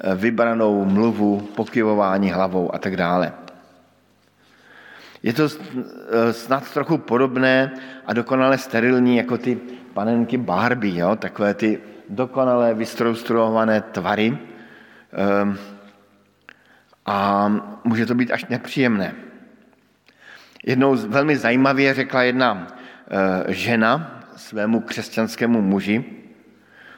eh, 0.00 0.14
vybranou 0.14 0.84
mluvu, 0.84 1.40
pokyvování 1.40 2.30
hlavou 2.30 2.74
a 2.74 2.78
tak 2.78 2.96
dále. 2.96 3.32
Je 5.22 5.32
to 5.32 5.48
eh, 5.48 6.32
snad 6.32 6.72
trochu 6.72 6.98
podobné 6.98 7.72
a 8.06 8.12
dokonale 8.12 8.58
sterilní 8.58 9.16
jako 9.16 9.38
ty 9.38 9.58
panenky 9.94 10.38
Barbie, 10.38 11.00
jo? 11.00 11.16
takové 11.16 11.54
ty 11.54 11.80
dokonale 12.08 12.74
vystroustruované 12.74 13.80
tvary. 13.80 14.38
Um, 15.42 15.58
a 17.06 17.48
může 17.84 18.06
to 18.06 18.14
být 18.14 18.30
až 18.32 18.46
nepříjemné. 18.46 19.14
Jednou 20.66 20.96
velmi 20.96 21.36
zajímavě 21.36 21.94
řekla 21.94 22.22
jedna 22.22 22.66
eh, 22.68 23.52
žena 23.52 24.20
svému 24.36 24.80
křesťanskému 24.80 25.62
muži, 25.62 26.04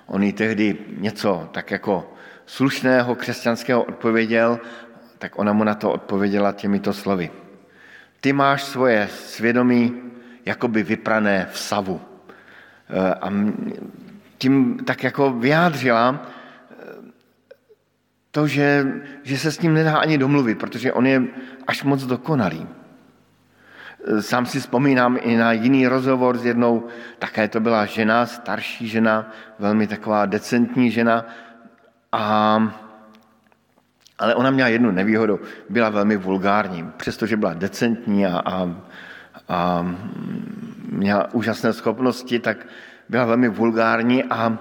on 0.06 0.22
jí 0.22 0.32
tehdy 0.32 0.78
něco 0.98 1.48
tak 1.52 1.70
jako 1.70 2.12
slušného 2.46 3.14
křesťanského 3.14 3.82
odpověděl, 3.82 4.60
tak 5.18 5.38
ona 5.38 5.52
mu 5.52 5.64
na 5.64 5.74
to 5.74 5.92
odpověděla 5.92 6.52
těmito 6.52 6.92
slovy. 6.92 7.30
Ty 8.20 8.32
máš 8.32 8.64
svoje 8.64 9.08
svědomí 9.08 10.02
jakoby 10.46 10.82
vyprané 10.82 11.48
v 11.52 11.58
savu. 11.58 12.00
Eh, 12.90 13.14
a 13.14 13.30
tím 14.38 14.78
tak 14.84 15.04
jako 15.04 15.32
vyjádřila, 15.32 16.26
to, 18.30 18.46
že, 18.46 18.86
že 19.22 19.38
se 19.38 19.52
s 19.52 19.60
ním 19.60 19.74
nedá 19.74 19.98
ani 19.98 20.18
domluvit, 20.18 20.58
protože 20.58 20.92
on 20.92 21.06
je 21.06 21.22
až 21.66 21.82
moc 21.82 22.06
dokonalý. 22.06 22.66
Sám 24.20 24.46
si 24.46 24.60
vzpomínám 24.60 25.18
i 25.20 25.36
na 25.36 25.52
jiný 25.52 25.86
rozhovor 25.86 26.38
s 26.38 26.44
jednou, 26.44 26.86
také 27.18 27.48
to 27.48 27.60
byla 27.60 27.86
žena, 27.86 28.26
starší 28.26 28.88
žena, 28.88 29.30
velmi 29.58 29.86
taková 29.86 30.26
decentní 30.26 30.90
žena, 30.90 31.26
a, 32.12 32.62
ale 34.20 34.34
ona 34.34 34.50
měla 34.50 34.68
jednu 34.68 34.90
nevýhodu, 34.90 35.40
byla 35.68 35.90
velmi 35.90 36.16
vulgární, 36.16 36.90
přestože 36.96 37.36
byla 37.36 37.54
decentní 37.54 38.26
a, 38.26 38.42
a, 38.44 38.76
a 39.48 39.86
měla 40.92 41.34
úžasné 41.34 41.72
schopnosti, 41.72 42.38
tak 42.38 42.66
byla 43.08 43.24
velmi 43.24 43.48
vulgární 43.48 44.24
a 44.24 44.58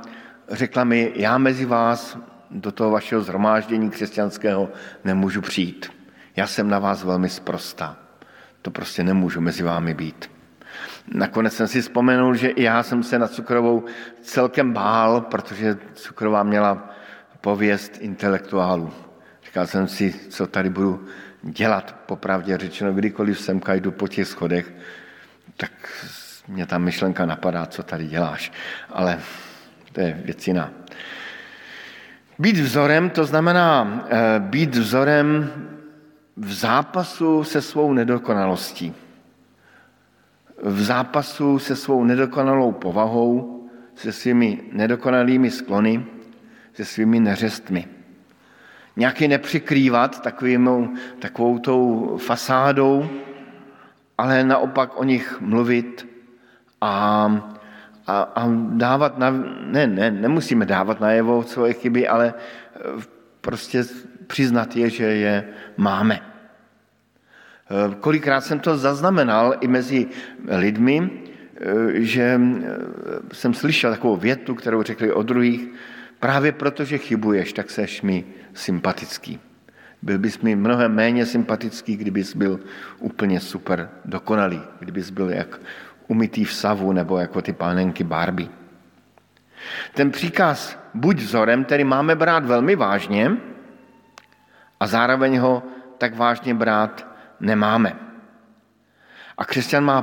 řekla 0.52 0.84
mi, 0.84 1.12
já 1.16 1.38
mezi 1.38 1.66
vás 1.66 2.18
do 2.52 2.72
toho 2.72 2.92
vašeho 2.92 3.22
zhromáždění 3.22 3.90
křesťanského 3.90 4.70
nemůžu 5.04 5.42
přijít. 5.42 5.92
Já 6.36 6.48
jsem 6.48 6.70
na 6.70 6.80
vás 6.80 7.04
velmi 7.04 7.30
sprostá. 7.30 7.96
To 8.62 8.72
prostě 8.72 9.04
nemůžu 9.04 9.42
mezi 9.42 9.64
vámi 9.64 9.94
být. 9.94 10.32
Nakonec 11.14 11.54
jsem 11.54 11.68
si 11.68 11.82
vzpomenul, 11.82 12.36
že 12.36 12.48
i 12.48 12.64
já 12.64 12.84
jsem 12.84 13.04
se 13.04 13.20
na 13.20 13.28
cukrovou 13.28 13.86
celkem 14.22 14.74
bál, 14.74 15.22
protože 15.22 15.78
cukrová 15.94 16.44
měla 16.44 16.90
pověst 17.42 17.98
intelektuálů. 18.00 18.92
Říkal 19.50 19.68
jsem 19.68 19.88
si, 19.88 20.14
co 20.30 20.48
tady 20.48 20.70
budu 20.70 21.08
dělat, 21.42 21.96
popravdě 22.06 22.58
řečeno, 22.58 22.94
kdykoliv 22.94 23.40
sem 23.40 23.62
jdu 23.74 23.92
po 23.92 24.08
těch 24.08 24.28
schodech, 24.28 24.74
tak 25.58 25.72
mě 26.48 26.66
ta 26.66 26.78
myšlenka 26.78 27.26
napadá, 27.26 27.66
co 27.66 27.84
tady 27.84 28.08
děláš. 28.08 28.52
Ale 28.90 29.20
to 29.92 30.02
je 30.02 30.22
věc 30.26 30.48
jiná. 30.48 30.72
Být 32.40 32.58
vzorem, 32.58 33.10
to 33.10 33.26
znamená 33.26 34.06
eh, 34.10 34.40
být 34.40 34.76
vzorem 34.76 35.52
v 36.38 36.54
zápasu 36.54 37.44
se 37.44 37.62
svou 37.62 37.94
nedokonalostí. 37.94 38.94
V 40.64 40.82
zápasu 40.82 41.60
se 41.60 41.76
svou 41.76 42.04
nedokonalou 42.04 42.72
povahou, 42.72 43.66
se 43.96 44.12
svými 44.12 44.62
nedokonalými 44.72 45.52
sklony, 45.52 46.06
se 46.74 46.86
svými 46.86 47.20
neřestmi. 47.20 47.99
Nějaký 49.00 49.28
nepřikrývat 49.28 50.22
takovým, 50.22 50.98
takovou 51.20 51.60
tou 51.60 52.18
fasádou, 52.18 53.10
ale 54.18 54.44
naopak 54.44 55.00
o 55.00 55.04
nich 55.04 55.42
mluvit 55.42 56.08
a 56.82 57.32
a, 58.10 58.22
a 58.36 58.50
dávat 58.70 59.18
na, 59.18 59.30
ne, 59.66 59.88
ne, 59.88 60.12
nemusíme 60.12 60.66
dávat 60.66 61.00
najevo 61.00 61.44
svoje 61.44 61.74
chyby, 61.74 62.08
ale 62.08 62.34
eh, 62.34 62.80
prostě 63.42 63.84
přiznat 64.28 64.76
je, 64.76 64.90
že 64.90 65.04
je 65.06 65.44
máme. 65.78 66.20
Eh, 66.20 67.96
kolikrát 68.00 68.42
jsem 68.42 68.60
to 68.60 68.78
zaznamenal 68.78 69.56
i 69.62 69.68
mezi 69.68 70.08
lidmi, 70.48 70.98
eh, 71.06 72.02
že 72.02 72.42
jsem 73.34 73.54
slyšel 73.54 73.92
takovou 73.92 74.16
větu, 74.16 74.56
kterou 74.56 74.84
řekli 74.84 75.14
o 75.14 75.24
druhých, 75.24 75.70
právě 76.20 76.52
protože 76.52 76.98
chybuješ, 76.98 77.54
tak 77.54 77.70
seš 77.70 78.02
mi 78.02 78.26
sympatický. 78.54 79.40
Byl 80.02 80.20
bys 80.20 80.40
mi 80.40 80.56
mnohem 80.56 80.96
méně 80.96 81.26
sympatický, 81.26 81.98
kdybys 81.98 82.36
byl 82.36 82.60
úplně 83.00 83.40
super 83.40 83.90
dokonalý, 84.06 84.62
kdybys 84.80 85.10
byl 85.10 85.30
jak 85.30 85.60
umytý 86.08 86.46
v 86.46 86.54
savu 86.54 86.92
nebo 86.92 87.18
jako 87.18 87.42
ty 87.42 87.54
pánenky 87.54 88.04
Barbie. 88.04 88.50
Ten 89.94 90.12
příkaz 90.12 90.80
buď 90.94 91.18
vzorem, 91.18 91.64
který 91.64 91.84
máme 91.84 92.16
brát 92.16 92.46
velmi 92.46 92.76
vážně 92.76 93.38
a 94.80 94.88
zároveň 94.88 95.38
ho 95.38 95.64
tak 95.98 96.16
vážně 96.16 96.54
brát 96.54 97.08
nemáme. 97.40 97.96
A 99.38 99.46
křesťan 99.46 99.84
má 99.84 100.02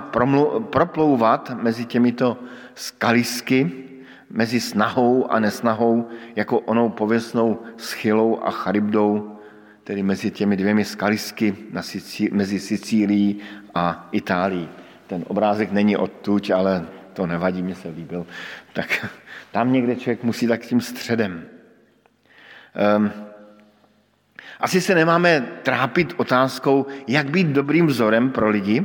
proplouvat 0.70 1.62
mezi 1.62 1.84
těmito 1.84 2.38
skalisky, 2.74 3.84
mezi 4.30 4.60
snahou 4.60 5.30
a 5.30 5.40
nesnahou, 5.40 6.08
jako 6.36 6.60
onou 6.60 6.88
pověstnou 6.88 7.58
schylou 7.76 8.40
a 8.42 8.50
charybdou, 8.50 9.38
tedy 9.84 10.02
mezi 10.02 10.30
těmi 10.30 10.56
dvěmi 10.56 10.84
skalisky 10.84 11.56
na 11.72 11.82
Sicí, 11.82 12.28
mezi 12.32 12.60
Sicílií 12.60 13.40
a 13.74 14.08
Itálií. 14.12 14.68
Ten 15.06 15.24
obrázek 15.28 15.72
není 15.72 15.96
odtuď, 15.96 16.50
ale 16.50 16.86
to 17.12 17.26
nevadí, 17.26 17.62
mě 17.62 17.74
se 17.74 17.88
líbil. 17.88 18.26
Tak 18.72 19.06
tam 19.52 19.72
někde 19.72 19.96
člověk 19.96 20.24
musí 20.24 20.46
tak 20.46 20.60
tím 20.60 20.80
středem. 20.80 21.44
Um, 22.96 23.10
asi 24.60 24.80
se 24.80 24.94
nemáme 24.94 25.40
trápit 25.62 26.14
otázkou, 26.16 26.86
jak 27.06 27.30
být 27.30 27.46
dobrým 27.46 27.86
vzorem 27.86 28.30
pro 28.30 28.48
lidi, 28.48 28.84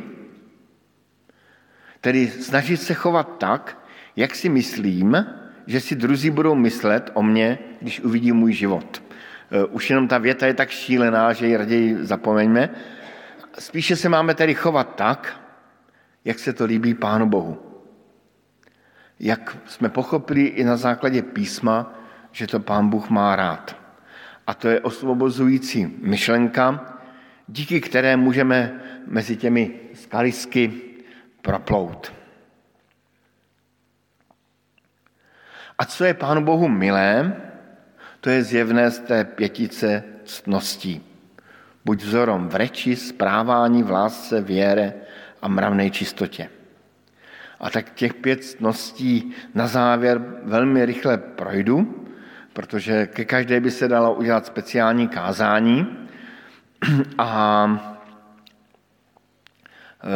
tedy 2.02 2.28
snažit 2.28 2.78
se 2.78 2.94
chovat 2.94 3.38
tak, 3.38 3.81
jak 4.16 4.36
si 4.36 4.50
myslím, 4.50 5.26
že 5.68 5.82
si 5.82 5.96
druzí 5.96 6.30
budou 6.30 6.56
myslet 6.56 7.12
o 7.14 7.24
mně, 7.24 7.60
když 7.82 8.00
uvidí 8.00 8.32
můj 8.32 8.54
život. 8.54 9.04
Už 9.70 9.90
jenom 9.90 10.08
ta 10.08 10.18
věta 10.18 10.48
je 10.48 10.54
tak 10.54 10.70
šílená, 10.70 11.34
že 11.34 11.48
ji 11.48 11.58
raději 11.58 11.98
zapomeňme, 12.06 12.70
Spíše 13.60 13.96
se 13.96 14.10
máme 14.10 14.36
tedy 14.36 14.54
chovat 14.56 14.96
tak, 14.96 15.42
jak 16.26 16.40
se 16.40 16.54
to 16.54 16.66
líbí 16.66 16.94
Pánu 16.94 17.30
Bohu. 17.30 17.58
Jak 19.20 19.58
jsme 19.66 19.90
pochopili 19.90 20.46
i 20.46 20.64
na 20.64 20.78
základě 20.78 21.22
písma, 21.22 21.94
že 22.32 22.48
to 22.48 22.60
Pán 22.60 22.90
Bůh 22.90 23.10
má 23.10 23.36
rád. 23.36 23.76
A 24.48 24.54
to 24.54 24.68
je 24.68 24.80
osvobozující 24.80 25.98
myšlenka, 26.02 26.98
díky 27.48 27.82
které 27.82 28.18
můžeme 28.18 28.82
mezi 29.08 29.38
těmi 29.38 29.80
skalisky 29.94 30.82
proplout. 31.42 32.14
A 35.78 35.86
co 35.86 36.06
je 36.06 36.14
Pánu 36.14 36.44
Bohu 36.44 36.68
milé, 36.68 37.36
to 38.22 38.30
je 38.30 38.44
zjevné 38.44 38.92
z 38.92 39.00
té 39.00 39.24
pětice 39.24 40.04
ctností. 40.26 41.04
Buď 41.86 42.04
vzorom 42.04 42.50
v 42.50 42.56
reči, 42.56 42.96
správání, 42.96 43.84
v 43.84 43.92
lásce, 43.92 44.42
věre 44.42 44.94
a 45.42 45.48
mravné 45.48 45.90
čistotě. 45.90 46.50
A 47.60 47.70
tak 47.70 47.94
těch 47.94 48.14
pět 48.14 48.44
ctností 48.44 49.34
na 49.54 49.68
závěr 49.68 50.22
velmi 50.44 50.86
rychle 50.86 51.18
projdu, 51.18 52.06
protože 52.54 53.08
ke 53.08 53.26
každé 53.26 53.60
by 53.60 53.72
se 53.72 53.88
dalo 53.88 54.14
udělat 54.14 54.46
speciální 54.46 55.08
kázání. 55.08 55.98
A 57.18 57.68
e, 60.04 60.10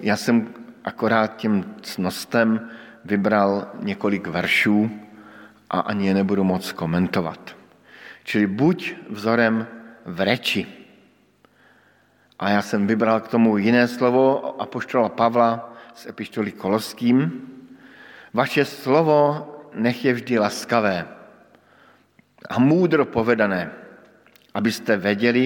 já 0.00 0.16
jsem 0.16 0.48
akorát 0.84 1.36
tím 1.36 1.74
cnostem 1.82 2.70
vybral 3.06 3.78
několik 3.80 4.26
veršů 4.26 4.90
a 5.70 5.80
ani 5.80 6.06
je 6.06 6.14
nebudu 6.14 6.44
moc 6.44 6.72
komentovat. 6.72 7.56
Čili 8.24 8.46
buď 8.46 8.94
vzorem 9.10 9.66
v 10.04 10.18
reči. 10.20 10.66
A 12.38 12.50
já 12.50 12.62
jsem 12.62 12.86
vybral 12.86 13.20
k 13.20 13.28
tomu 13.28 13.56
jiné 13.56 13.88
slovo 13.88 14.42
apoštola 14.62 15.08
Pavla 15.08 15.72
z 15.94 16.06
epištoly 16.06 16.52
Koloským. 16.52 17.42
Vaše 18.34 18.64
slovo 18.64 19.46
nech 19.74 20.04
je 20.04 20.12
vždy 20.12 20.38
laskavé 20.38 21.06
a 22.48 22.58
múdro 22.58 23.04
povedané, 23.04 23.70
abyste 24.54 24.96
věděli, 24.96 25.44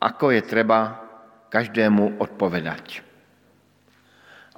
ako 0.00 0.30
je 0.30 0.42
treba 0.42 1.04
každému 1.48 2.22
odpovedať. 2.22 3.07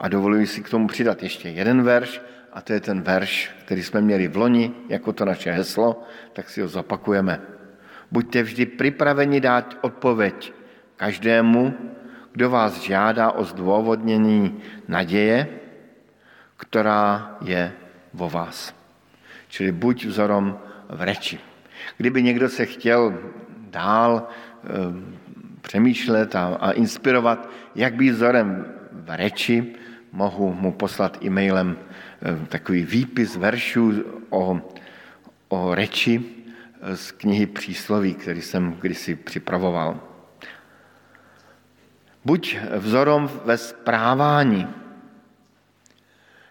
A 0.01 0.09
dovoluji 0.09 0.47
si 0.47 0.63
k 0.63 0.71
tomu 0.71 0.87
přidat 0.87 1.23
ještě 1.23 1.49
jeden 1.49 1.83
verš, 1.83 2.21
a 2.53 2.61
to 2.61 2.73
je 2.73 2.81
ten 2.81 3.03
verš, 3.03 3.51
který 3.65 3.83
jsme 3.83 4.01
měli 4.01 4.29
v 4.29 4.37
loni, 4.37 4.73
jako 4.89 5.13
to 5.13 5.25
naše 5.25 5.53
heslo, 5.53 6.03
tak 6.33 6.51
si 6.51 6.61
ho 6.61 6.69
zopakujeme. 6.69 7.41
Buďte 8.11 8.43
vždy 8.43 8.67
připraveni 8.67 9.41
dát 9.41 9.79
odpověď 9.81 10.53
každému, 10.97 11.75
kdo 12.33 12.51
vás 12.51 12.81
žádá 12.81 13.31
o 13.31 13.45
zdůvodnění 13.45 14.63
naděje, 14.89 15.49
která 16.57 17.37
je 17.45 17.73
vo 18.15 18.31
vás. 18.31 18.75
Čili 19.49 19.73
buď 19.73 20.05
vzorom 20.05 20.59
v 20.89 21.03
reči. 21.03 21.39
Kdyby 21.97 22.23
někdo 22.23 22.49
se 22.49 22.67
chtěl 22.67 23.19
dál 23.71 24.27
e, 24.27 24.69
přemýšlet 25.61 26.37
a, 26.37 26.47
a 26.47 26.71
inspirovat, 26.71 27.49
jak 27.75 27.95
být 27.95 28.11
vzorem 28.11 28.65
v 28.93 29.17
reči, 29.17 29.75
mohu 30.13 30.53
mu 30.53 30.73
poslat 30.73 31.25
e-mailem 31.25 31.77
eh, 31.79 32.47
takový 32.47 32.85
výpis 32.85 33.37
veršů 33.37 34.05
o, 34.31 34.61
o 35.49 35.75
reči 35.75 36.23
eh, 36.83 36.97
z 36.97 37.13
knihy 37.13 37.47
Přísloví, 37.47 38.15
který 38.15 38.43
jsem 38.43 38.73
kdysi 38.73 39.17
připravoval. 39.17 40.01
Buď 42.25 42.59
vzorom 42.77 43.31
ve 43.45 43.59
správání. 43.59 44.67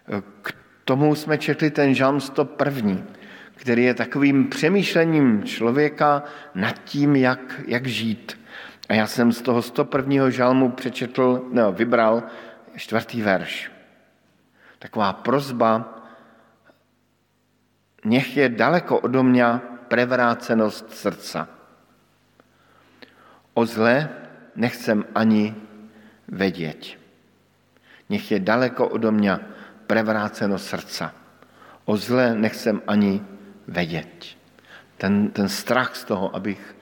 Eh, 0.07 0.21
k 0.41 0.55
tomu 0.85 1.15
jsme 1.15 1.37
četli 1.37 1.71
ten 1.71 1.93
žalm 1.93 2.21
101, 2.21 2.97
který 3.55 3.83
je 3.83 3.93
takovým 3.93 4.49
přemýšlením 4.49 5.43
člověka 5.43 6.23
nad 6.55 6.83
tím, 6.83 7.15
jak, 7.15 7.61
jak 7.67 7.87
žít. 7.87 8.39
A 8.89 8.93
já 8.93 9.07
jsem 9.07 9.31
z 9.31 9.41
toho 9.41 9.61
101. 9.61 10.29
žalmu 10.29 10.71
přečetl, 10.71 11.49
no, 11.51 11.71
vybral 11.71 12.23
čtvrtý 12.75 13.21
verš. 13.21 13.71
Taková 14.79 15.13
prozba, 15.13 15.99
nech 18.05 18.37
je 18.37 18.49
daleko 18.49 18.99
odo 18.99 19.23
mě 19.23 19.45
prevrácenost 19.87 20.93
srdca. 20.93 21.47
O 23.53 23.65
zle 23.65 24.09
nechcem 24.55 25.05
ani 25.15 25.55
vědět. 26.27 26.85
Nech 28.09 28.31
je 28.31 28.39
daleko 28.39 28.87
odo 28.87 29.11
mě 29.11 29.39
prevrácenost 29.87 30.65
srdca. 30.65 31.13
O 31.85 31.97
zle 31.97 32.35
nechcem 32.35 32.81
ani 32.87 33.21
vědět. 33.67 34.25
Ten, 34.97 35.29
ten 35.31 35.49
strach 35.49 35.95
z 35.95 36.03
toho, 36.03 36.35
abych, 36.35 36.75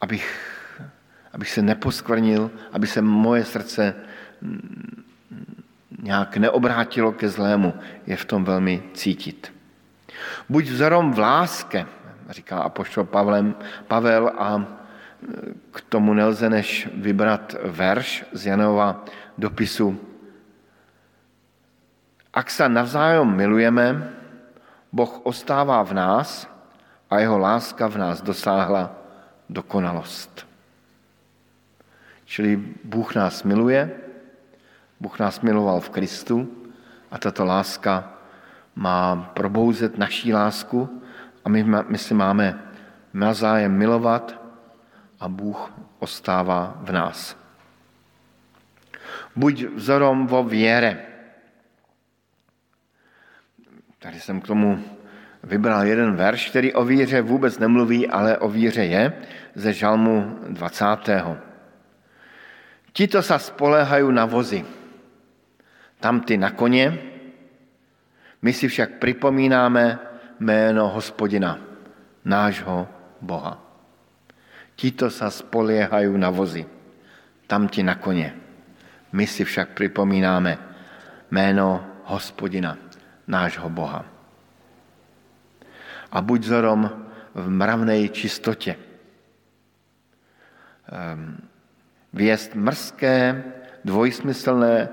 abych, 0.00 0.26
abych 1.32 1.50
se 1.50 1.62
neposkvrnil, 1.62 2.50
aby 2.72 2.86
se 2.86 3.02
moje 3.02 3.44
srdce 3.44 3.94
nějak 6.02 6.36
neobrátilo 6.36 7.12
ke 7.12 7.28
zlému, 7.28 7.74
je 8.06 8.16
v 8.16 8.24
tom 8.24 8.44
velmi 8.44 8.82
cítit. 8.94 9.52
Buď 10.48 10.64
vzorom 10.64 11.12
v 11.12 11.18
láske, 11.18 11.86
říká 12.30 12.58
apoštol 12.58 13.04
Pavlem, 13.04 13.54
Pavel 13.88 14.32
a 14.38 14.56
e, 14.58 14.64
k 15.70 15.80
tomu 15.80 16.14
nelze 16.14 16.50
než 16.50 16.88
vybrat 16.94 17.56
verš 17.64 18.24
z 18.32 18.46
Janova 18.46 19.04
dopisu. 19.38 20.00
Ak 22.34 22.50
se 22.50 22.68
navzájem 22.68 23.36
milujeme, 23.36 24.10
Boh 24.92 25.20
ostává 25.26 25.82
v 25.82 25.92
nás 25.92 26.50
a 27.10 27.18
jeho 27.18 27.38
láska 27.38 27.86
v 27.86 27.96
nás 27.96 28.22
dosáhla 28.22 28.94
dokonalost. 29.50 30.46
Čili 32.24 32.56
Bůh 32.84 33.14
nás 33.14 33.42
miluje, 33.42 34.03
Bůh 35.04 35.20
nás 35.20 35.40
miloval 35.44 35.84
v 35.84 36.00
Kristu 36.00 36.48
a 37.12 37.20
tato 37.20 37.44
láska 37.44 38.08
má 38.72 39.28
probouzet 39.36 40.00
naší 40.00 40.32
lásku 40.32 40.88
a 41.44 41.48
my, 41.52 41.60
my 41.92 41.98
si 41.98 42.14
máme 42.16 42.56
navzájem 43.12 43.68
milovat 43.68 44.32
a 45.20 45.28
Bůh 45.28 45.60
ostává 46.00 46.80
v 46.80 46.92
nás. 46.92 47.36
Buď 49.36 49.76
vzorom 49.76 50.26
vo 50.26 50.40
věre. 50.44 51.04
Tady 53.98 54.20
jsem 54.20 54.40
k 54.40 54.46
tomu 54.46 54.80
vybral 55.42 55.84
jeden 55.84 56.16
verš, 56.16 56.48
který 56.48 56.72
o 56.72 56.84
víře 56.84 57.20
vůbec 57.20 57.58
nemluví, 57.58 58.08
ale 58.08 58.38
o 58.38 58.48
víře 58.48 58.84
je, 58.84 59.12
ze 59.54 59.72
žalmu 59.72 60.38
20. 60.48 60.84
Tito 62.92 63.20
sa 63.22 63.36
spolehají 63.36 64.08
na 64.08 64.24
vozy 64.24 64.64
tamty 66.04 66.36
na 66.36 66.50
koně, 66.52 66.98
my 68.42 68.52
si 68.52 68.68
však 68.68 69.00
připomínáme 69.00 69.98
jméno 70.40 70.88
hospodina, 70.88 71.56
nášho 72.24 72.88
Boha. 73.24 73.56
Tito 74.76 75.08
sa 75.08 75.32
spoliehajú 75.32 76.12
na 76.20 76.28
vozy, 76.28 76.68
tamti 77.48 77.80
na 77.80 77.96
koně. 77.96 78.36
My 79.16 79.24
si 79.24 79.48
však 79.48 79.72
připomínáme 79.72 80.58
jméno 81.30 81.86
hospodina, 82.04 82.76
nášho 83.24 83.70
Boha. 83.72 84.04
A 86.12 86.20
buď 86.20 86.40
vzorom 86.40 86.90
v 87.34 87.48
mravnej 87.48 88.08
čistotě. 88.08 88.76
Ehm, 90.92 91.38
věst 92.12 92.54
mrzké, 92.54 93.44
dvojsmyslné 93.84 94.88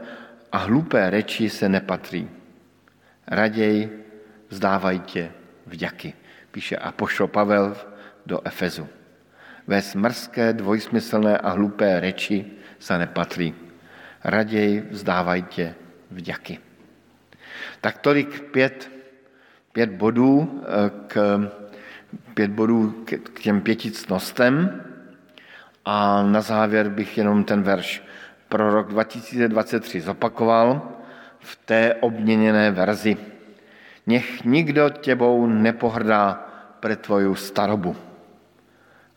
a 0.52 0.58
hlupé 0.58 1.10
reči 1.10 1.50
se 1.50 1.70
nepatří. 1.70 2.30
Raději 3.28 4.06
vzdávajte 4.50 5.32
vďaky, 5.66 6.14
píše 6.52 6.78
Apoštol 6.78 7.28
Pavel 7.28 7.78
do 8.26 8.48
Efezu. 8.48 8.88
Ve 9.68 9.82
smrské, 9.82 10.54
dvojsmyslné 10.54 11.38
a 11.38 11.50
hlupé 11.50 12.00
reči 12.00 12.46
se 12.80 12.98
nepatří. 12.98 13.56
Raději 14.24 14.88
vzdávajte 14.90 15.76
vďaky. 16.12 16.60
Tak 17.82 17.98
tolik 17.98 18.42
pět, 18.52 18.92
pět 19.74 19.90
bodů 19.90 20.62
eh, 20.64 20.92
k, 21.08 21.40
pět 22.34 22.52
bodů 22.52 23.06
k 23.06 23.40
těm 23.40 23.62
pěti 23.62 23.92
cnostem. 23.92 24.84
A 25.86 26.24
na 26.24 26.42
závěr 26.42 26.90
bych 26.90 27.18
jenom 27.18 27.44
ten 27.44 27.64
verš 27.64 28.04
pro 28.52 28.68
rok 28.72 28.88
2023 28.88 30.02
zopakoval 30.02 30.82
v 31.40 31.56
té 31.56 31.94
obměněné 31.94 32.72
verzi. 32.72 33.18
Nech 34.08 34.44
nikdo 34.44 34.90
těbou 34.90 35.48
nepohrdá 35.48 36.48
pre 36.80 36.96
tvoju 36.96 37.36
starobu, 37.36 37.96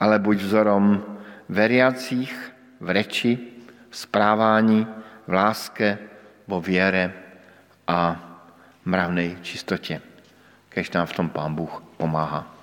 ale 0.00 0.18
buď 0.18 0.36
vzorom 0.36 1.02
veriacích 1.48 2.52
v 2.80 2.90
reči, 2.90 3.38
správání, 3.90 4.86
v 5.26 5.32
láske, 5.32 5.98
vo 6.46 6.60
věre 6.60 7.12
a 7.86 8.16
mravnej 8.84 9.36
čistotě. 9.42 10.00
Kež 10.68 10.90
nám 10.90 11.06
v 11.06 11.12
tom 11.12 11.28
Pán 11.28 11.54
Bůh 11.54 11.82
pomáhá. 11.96 12.53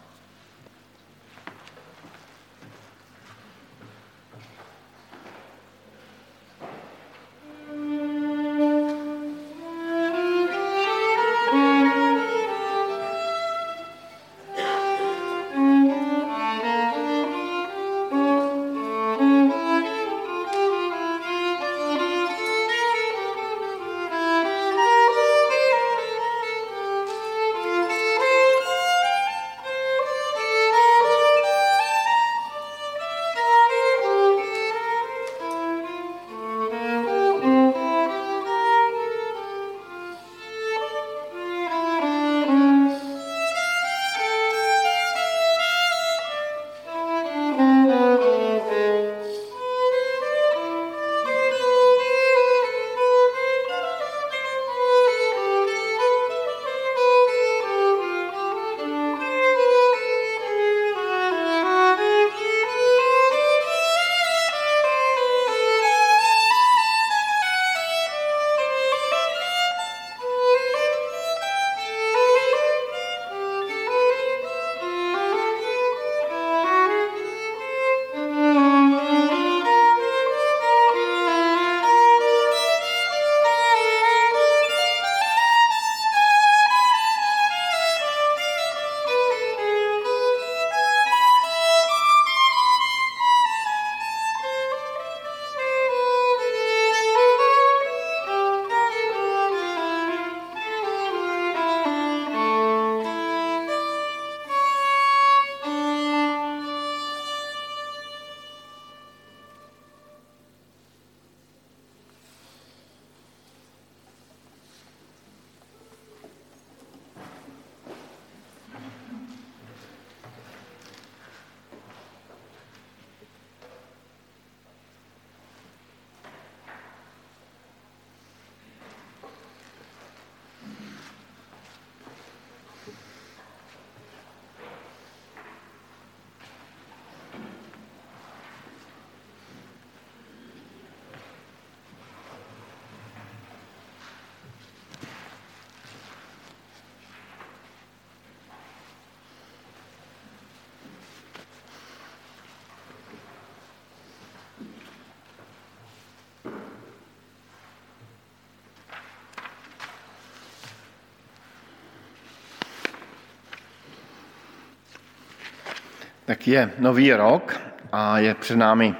Tak 166.32 166.48
je 166.48 166.72
nový 166.80 167.14
rok 167.14 167.60
a 167.92 168.20
je 168.20 168.34
před 168.34 168.56
námi 168.56 168.96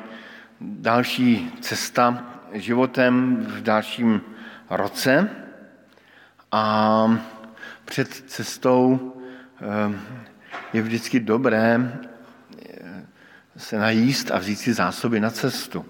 další 0.62 1.52
cesta 1.62 2.24
životem 2.52 3.46
v 3.50 3.62
dalším 3.62 4.22
roce. 4.70 5.30
A 6.52 7.18
před 7.86 8.08
cestou 8.08 9.14
eh, 9.62 10.00
je 10.74 10.82
vždycky 10.82 11.20
dobré 11.20 11.80
eh, 11.80 13.06
se 13.58 13.80
najíst 13.80 14.32
a 14.32 14.38
vzít 14.38 14.56
si 14.56 14.74
zásoby 14.74 15.20
na 15.20 15.30
cestu. 15.30 15.86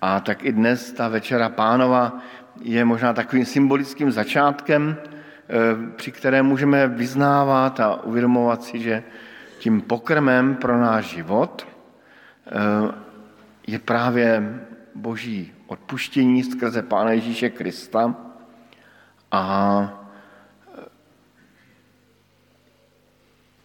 A 0.00 0.20
tak 0.20 0.44
i 0.44 0.52
dnes 0.52 0.92
ta 0.92 1.08
večera 1.08 1.48
pánova 1.48 2.20
je 2.60 2.84
možná 2.84 3.12
takovým 3.12 3.44
symbolickým 3.44 4.12
začátkem, 4.12 4.96
eh, 4.96 5.96
při 5.96 6.12
kterém 6.12 6.46
můžeme 6.46 6.88
vyznávat 6.88 7.80
a 7.80 8.04
uvědomovat 8.04 8.62
si, 8.64 8.80
že 8.80 9.02
tím 9.58 9.80
pokrmem 9.80 10.56
pro 10.56 10.80
náš 10.80 11.04
život 11.04 11.66
eh, 12.46 12.94
je 13.66 13.78
právě 13.78 14.60
boží 14.94 15.52
odpuštění 15.66 16.44
skrze 16.44 16.82
Pána 16.82 17.10
Ježíše 17.10 17.50
Krista 17.50 18.14
a 19.30 19.42
eh, 20.78 20.82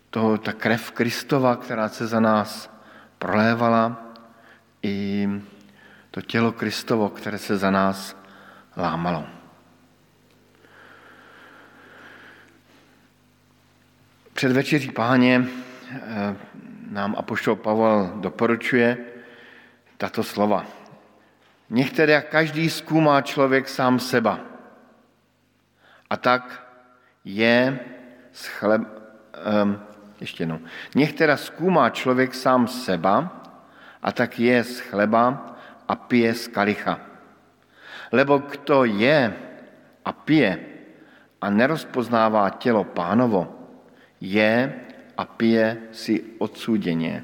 to, 0.09 0.37
ta 0.37 0.53
krev 0.53 0.91
Kristova, 0.91 1.55
která 1.55 1.89
se 1.89 2.07
za 2.07 2.19
nás 2.19 2.71
prolévala, 3.17 4.01
i 4.83 5.29
to 6.11 6.21
tělo 6.21 6.51
Kristovo, 6.51 7.09
které 7.09 7.37
se 7.37 7.57
za 7.57 7.71
nás 7.71 8.15
lámalo. 8.77 9.25
Před 14.33 14.51
večeří 14.51 14.91
páně 14.91 15.47
nám 16.91 17.15
apoštol 17.17 17.55
Pavel 17.55 18.19
doporučuje 18.19 18.97
tato 19.97 20.23
slova. 20.23 20.65
Nech 21.69 21.91
tedy 21.91 22.13
každý 22.29 22.69
zkoumá 22.69 23.21
člověk 23.21 23.69
sám 23.69 23.99
seba. 23.99 24.39
A 26.09 26.17
tak 26.17 26.67
je 27.25 27.79
z 28.31 28.45
chleb, 28.47 28.81
um, 28.83 29.79
ještě 30.19 30.43
jednou. 30.43 30.59
Nech 30.95 31.13
teda 31.13 31.37
zkoumá 31.37 31.89
člověk 31.89 32.33
sám 32.35 32.67
seba 32.67 33.41
a 34.03 34.11
tak 34.11 34.39
je 34.39 34.63
z 34.63 34.79
chleba 34.79 35.55
a 35.87 35.95
pije 35.95 36.33
z 36.33 36.47
kalicha. 36.47 36.99
Lebo 38.11 38.37
kdo 38.37 38.83
je 38.83 39.33
a 40.05 40.11
pije 40.11 40.59
a 41.41 41.49
nerozpoznává 41.49 42.49
tělo 42.49 42.83
pánovo, 42.83 43.47
je 44.21 44.73
a 45.22 45.26
pije 45.26 45.78
si 45.91 46.24
odsúděně. 46.38 47.24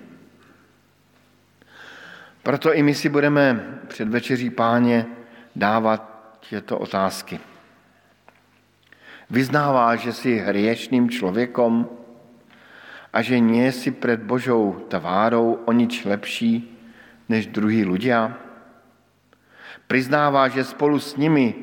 Proto 2.43 2.73
i 2.73 2.83
my 2.83 2.95
si 2.95 3.09
budeme 3.09 3.65
před 3.87 4.09
večeří 4.09 4.49
páně 4.49 5.05
dávat 5.55 6.37
těto 6.49 6.77
otázky. 6.79 7.39
Vyznává, 9.29 9.95
že 9.95 10.13
jsi 10.13 10.37
hriešním 10.37 11.09
člověkom 11.09 11.89
a 13.13 13.21
že 13.21 13.39
nie 13.39 13.71
si 13.71 13.91
před 13.91 14.21
Božou 14.21 14.85
tvárou 14.87 15.65
o 15.65 15.71
nič 15.73 16.05
lepší 16.05 16.77
než 17.29 17.49
druhý 17.49 17.81
ľudia? 17.81 18.37
Priznává, 19.89 20.47
že 20.53 20.63
spolu 20.63 20.99
s 20.99 21.17
nimi 21.17 21.55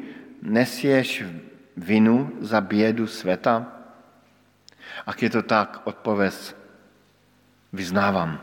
nesieš 0.43 1.25
vinu 1.77 2.33
za 2.43 2.61
bědu 2.61 3.07
světa? 3.07 3.84
Ak 5.07 5.23
je 5.23 5.31
to 5.31 5.43
tak, 5.43 5.81
odpověz, 5.85 6.57
vyznávám. 7.73 8.41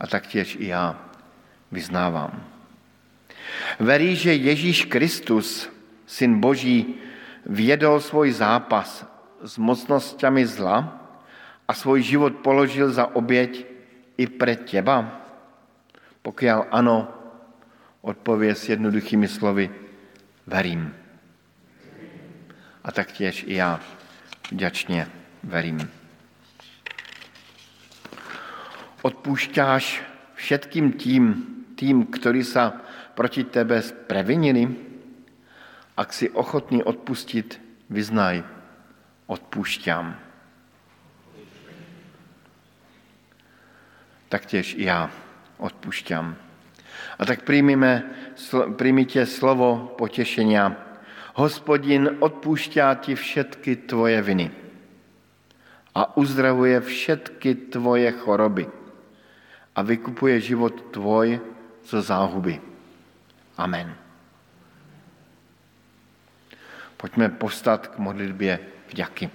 A 0.00 0.06
tak 0.06 0.26
těž 0.26 0.56
i 0.60 0.66
já 0.66 0.98
vyznávám. 1.72 2.44
Verí, 3.78 4.16
že 4.16 4.34
Ježíš 4.34 4.84
Kristus, 4.84 5.70
Syn 6.06 6.40
Boží, 6.40 6.94
vědol 7.46 8.00
svůj 8.00 8.32
zápas 8.32 9.06
s 9.42 9.58
mocnostmi 9.58 10.46
zla 10.46 10.98
a 11.68 11.74
svůj 11.74 12.02
život 12.02 12.34
položil 12.36 12.92
za 12.92 13.06
oběť 13.14 13.66
i 14.18 14.26
pre 14.26 14.56
těba? 14.56 15.20
Pokud 16.22 16.46
ano, 16.70 17.08
odpověď 18.00 18.58
s 18.58 18.68
jednoduchými 18.68 19.28
slovy, 19.28 19.70
verím. 20.46 21.01
A 22.84 22.92
tak 22.92 23.12
těž 23.12 23.44
i 23.46 23.54
já 23.54 23.80
vděčně 24.50 25.08
verím. 25.42 25.90
Odpúšťáš 29.02 30.02
všetkým 30.34 30.92
tím, 30.92 31.24
tým, 31.74 32.06
ktorí 32.06 32.46
sa 32.46 32.78
proti 33.18 33.42
tebe 33.42 33.82
previnili? 33.82 34.70
Ak 35.98 36.14
si 36.14 36.30
ochotný 36.30 36.82
odpustit, 36.82 37.58
vyznaj, 37.90 38.46
odpúšťám. 39.26 40.14
Taktěž 44.28 44.74
i 44.78 44.84
já 44.84 45.10
odpušťám. 45.58 46.36
A 47.18 47.22
tak 47.26 47.42
príjmite 48.76 49.26
slovo 49.26 49.94
potešenia. 49.98 50.91
Hospodin 51.32 52.20
odpúšťá 52.20 52.92
ti 53.00 53.16
všetky 53.16 53.88
tvoje 53.88 54.20
viny 54.20 54.52
a 55.96 56.16
uzdravuje 56.16 56.80
všetky 56.80 57.72
tvoje 57.72 58.12
choroby 58.12 58.68
a 59.72 59.80
vykupuje 59.80 60.36
život 60.40 60.92
tvoj 60.92 61.40
zo 61.88 61.98
záhuby. 62.04 62.60
Amen. 63.56 63.96
Pojďme 66.96 67.28
postat 67.28 67.86
k 67.86 67.98
modlitbě 67.98 68.58
vďaky. 68.92 69.30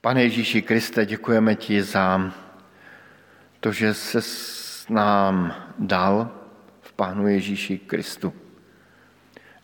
Pane 0.00 0.22
Ježíši 0.22 0.62
Kriste, 0.62 1.06
děkujeme 1.06 1.54
ti 1.54 1.82
za 1.82 2.32
to, 3.60 3.72
že 3.72 3.94
se 3.94 4.22
nám 4.90 5.54
dal 5.78 6.30
v 6.80 6.92
Pánu 6.92 7.28
Ježíši 7.28 7.78
Kristu. 7.78 8.32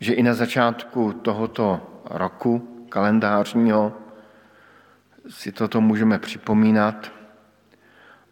Že 0.00 0.14
i 0.14 0.22
na 0.22 0.34
začátku 0.34 1.12
tohoto 1.12 2.00
roku 2.10 2.84
kalendářního 2.88 3.92
si 5.28 5.52
toto 5.52 5.80
můžeme 5.80 6.18
připomínat 6.18 7.12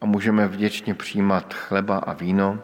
a 0.01 0.07
můžeme 0.07 0.49
vděčně 0.49 0.95
přijímat 0.95 1.55
chleba 1.55 1.99
a 1.99 2.13
víno 2.13 2.59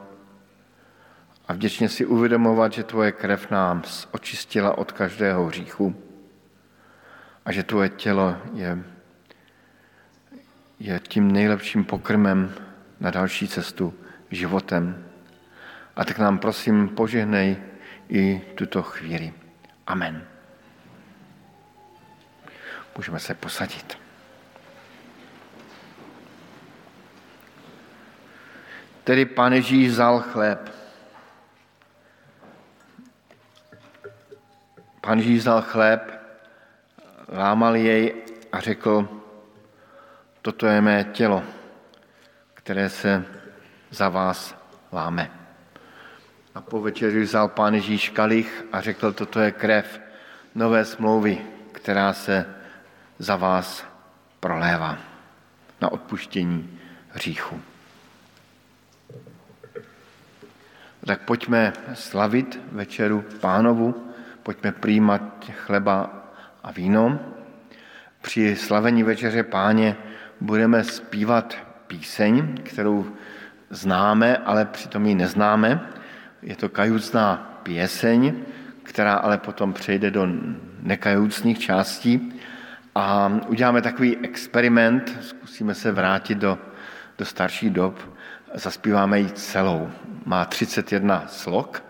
a 1.49 1.53
vděčně 1.53 1.89
si 1.89 2.07
uvědomovat, 2.07 2.73
že 2.73 2.85
tvoje 2.85 3.13
krev 3.13 3.51
nám 3.51 3.83
očistila 4.11 4.79
od 4.79 4.93
každého 4.93 5.47
hříchu 5.47 5.95
a 7.45 7.53
že 7.53 7.63
tvoje 7.63 7.89
tělo 7.89 8.37
je, 8.55 8.85
je 10.79 11.01
tím 11.09 11.33
nejlepším 11.33 11.85
pokrmem 11.85 12.55
na 13.01 13.11
další 13.11 13.49
cestu 13.49 13.95
životem. 14.31 15.07
A 15.97 16.05
tak 16.05 16.19
nám 16.19 16.39
prosím 16.39 16.89
požehnej 16.89 17.57
i 18.09 18.43
tuto 18.55 18.83
chvíli. 18.83 19.33
Amen. 19.87 20.27
Můžeme 22.97 23.21
se 23.21 23.35
posadit. 23.35 23.99
Tedy 29.05 29.25
pan 29.25 29.53
Ježíš 29.53 29.89
vzal 29.89 30.21
chléb. 30.21 30.71
Pan 35.01 35.19
Ježíš 35.19 35.39
vzal 35.39 35.63
chléb, 35.63 36.21
lámal 37.29 37.77
jej 37.77 38.15
a 38.53 38.61
řekl, 38.61 39.09
toto 40.43 40.67
je 40.67 40.81
mé 40.81 41.05
tělo, 41.05 41.43
které 42.55 42.89
se 42.89 43.40
za 43.91 44.09
vás 44.09 44.55
láme. 44.93 45.31
A 46.55 46.61
po 46.61 46.81
večeři 46.81 47.21
vzal 47.21 47.49
pán 47.49 47.75
Ježíš 47.75 48.09
kalich 48.11 48.65
a 48.73 48.81
řekl, 48.81 49.13
toto 49.13 49.41
je 49.41 49.51
krev 49.51 50.01
nové 50.55 50.85
smlouvy, 50.85 51.39
která 51.73 52.13
se 52.13 52.47
za 53.19 53.37
vás 53.37 53.85
prolévá 54.41 54.99
na 55.81 55.93
odpuštění 55.93 56.81
hříchu. 57.09 57.61
Tak 61.07 61.21
pojďme 61.21 61.73
slavit 61.95 62.61
večeru 62.73 63.25
pánovu, 63.41 64.13
pojďme 64.43 64.73
přijímat 64.73 65.23
chleba 65.53 66.25
a 66.63 66.73
víno. 66.73 67.21
Při 68.23 68.57
slavení 68.57 69.03
večeře 69.03 69.43
páně 69.43 69.97
budeme 70.41 70.85
zpívat 70.85 71.57
píseň, 71.87 72.57
kterou 72.63 73.07
známe, 73.71 74.37
ale 74.37 74.65
přitom 74.65 75.07
ji 75.07 75.15
neznáme. 75.15 75.81
Je 76.43 76.57
to 76.57 76.69
kajucná 76.69 77.61
pěseň, 77.63 78.35
která 78.83 79.15
ale 79.15 79.39
potom 79.39 79.73
přejde 79.73 80.11
do 80.11 80.29
nekajucných 80.83 81.59
částí. 81.59 82.41
A 82.95 83.33
uděláme 83.47 83.83
takový 83.83 84.17
experiment, 84.17 85.19
zkusíme 85.21 85.75
se 85.75 85.93
vrátit 85.93 86.39
do, 86.39 86.59
do 87.19 87.25
starší 87.25 87.71
dob, 87.71 88.17
zaspíváme 88.55 89.21
ji 89.21 89.31
celou. 89.31 89.91
Má 90.25 90.45
31 90.45 91.25
slok, 91.27 91.83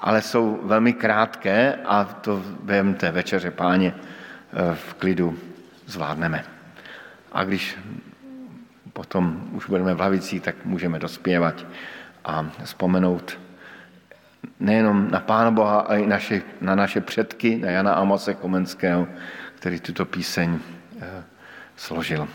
ale 0.00 0.22
jsou 0.22 0.60
velmi 0.62 0.92
krátké 0.92 1.74
a 1.84 2.04
to 2.04 2.42
během 2.62 2.94
té 2.94 3.10
večeře 3.10 3.50
páně 3.50 3.94
eh, 3.94 4.74
v 4.74 4.94
klidu 4.94 5.38
zvládneme. 5.86 6.44
A 7.32 7.44
když 7.44 7.78
potom 8.92 9.48
už 9.52 9.66
budeme 9.66 9.94
v 9.94 9.98
hlavici, 9.98 10.40
tak 10.40 10.64
můžeme 10.64 10.98
dospěvat 10.98 11.66
a 12.24 12.46
vzpomenout 12.64 13.38
nejenom 14.60 15.10
na 15.10 15.20
Pána 15.20 15.50
Boha, 15.50 15.80
ale 15.80 16.00
i 16.00 16.06
naše, 16.06 16.42
na 16.60 16.74
naše 16.74 17.00
předky, 17.00 17.56
na 17.56 17.70
Jana 17.70 17.94
Amose 17.94 18.34
Komenského, 18.34 19.08
který 19.54 19.80
tuto 19.80 20.04
píseň 20.04 20.58
eh, 21.00 21.24
složil. 21.76 22.28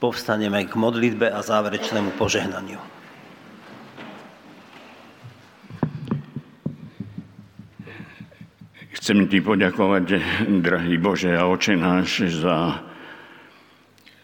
Povstaneme 0.00 0.64
k 0.64 0.72
modlitbe 0.80 1.28
a 1.28 1.44
záverečnému 1.44 2.16
požehnaniu. 2.16 2.80
Chcem 8.96 9.28
ti 9.28 9.44
poďakovať, 9.44 10.04
drahý 10.64 10.96
Bože 10.96 11.36
a 11.36 11.44
oče 11.44 11.76
náš, 11.76 12.32
za 12.40 12.80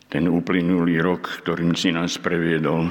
ten 0.09 0.33
uplynulý 0.33 0.97
rok, 1.05 1.45
ktorým 1.45 1.77
si 1.77 1.93
nás 1.93 2.17
previedol 2.17 2.89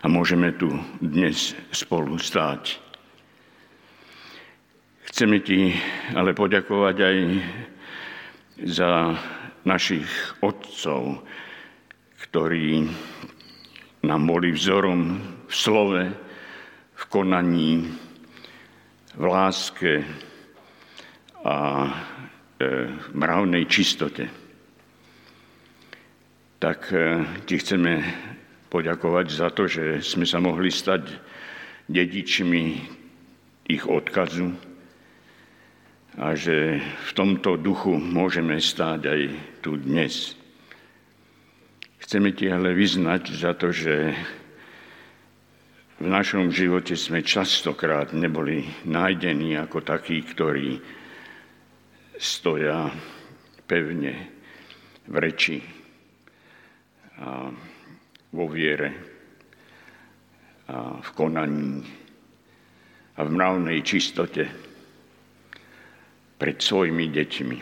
a 0.00 0.06
môžeme 0.08 0.52
tu 0.52 0.72
dnes 1.00 1.56
spolu 1.72 2.20
stáť. 2.20 2.80
Chceme 5.10 5.40
ti 5.40 5.76
ale 6.12 6.36
poďakovať 6.36 6.96
aj 6.96 7.16
za 8.68 9.14
našich 9.64 10.08
otcov, 10.40 11.24
ktorí 12.30 12.86
nám 14.06 14.22
boli 14.22 14.54
vzorom 14.54 15.18
v 15.50 15.52
slove, 15.52 16.02
v 16.94 17.04
konaní, 17.10 17.90
v 19.18 19.24
láske 19.26 20.06
a 21.42 21.58
e, 21.82 21.90
v 22.86 23.06
mravnej 23.18 23.66
čistote. 23.66 24.30
Tak 26.62 26.94
e, 26.94 26.98
ti 27.50 27.58
chceme 27.58 27.98
poďakovať 28.70 29.26
za 29.26 29.50
to, 29.50 29.66
že 29.66 29.98
sme 29.98 30.22
sa 30.22 30.38
mohli 30.38 30.70
stať 30.70 31.10
dedičmi 31.90 32.62
ich 33.66 33.82
odkazu 33.90 34.54
a 36.14 36.38
že 36.38 36.78
v 36.78 37.10
tomto 37.10 37.58
duchu 37.58 37.98
môžeme 37.98 38.62
stáť 38.62 39.00
aj 39.02 39.20
tu 39.66 39.74
dnes. 39.74 40.39
Chceme 42.10 42.34
ti 42.34 42.50
ale 42.50 42.74
vyznať 42.74 43.22
za 43.38 43.54
to, 43.54 43.70
že 43.70 44.10
v 46.02 46.06
našom 46.10 46.50
živote 46.50 46.98
sme 46.98 47.22
častokrát 47.22 48.10
neboli 48.10 48.66
nájdení 48.82 49.54
ako 49.54 49.78
takí, 49.78 50.18
ktorí 50.18 50.74
stoja 52.18 52.90
pevne 53.62 54.26
v 55.06 55.14
reči 55.22 55.62
a 57.22 57.46
vo 58.34 58.44
viere 58.50 58.90
a 60.66 60.98
v 60.98 61.08
konaní 61.14 61.78
a 63.14 63.20
v 63.22 63.30
mravnej 63.30 63.86
čistote 63.86 64.50
pred 66.42 66.58
svojimi 66.58 67.06
deťmi. 67.06 67.58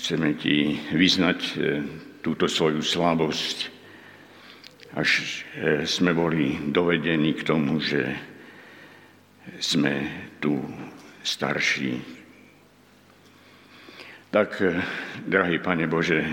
Chceme 0.00 0.28
ti 0.40 0.80
vyznať 0.88 1.40
e, 1.52 1.56
túto 2.24 2.48
svoju 2.48 2.80
slabosť, 2.80 3.68
až 4.96 5.44
e, 5.52 5.84
sme 5.84 6.16
boli 6.16 6.56
dovedení 6.72 7.36
k 7.36 7.44
tomu, 7.44 7.76
že 7.84 8.16
sme 9.60 10.08
tu 10.40 10.56
starší. 11.20 12.00
Tak, 14.32 14.50
e, 14.64 14.80
drahý 15.28 15.60
Pane 15.60 15.84
Bože, 15.84 16.24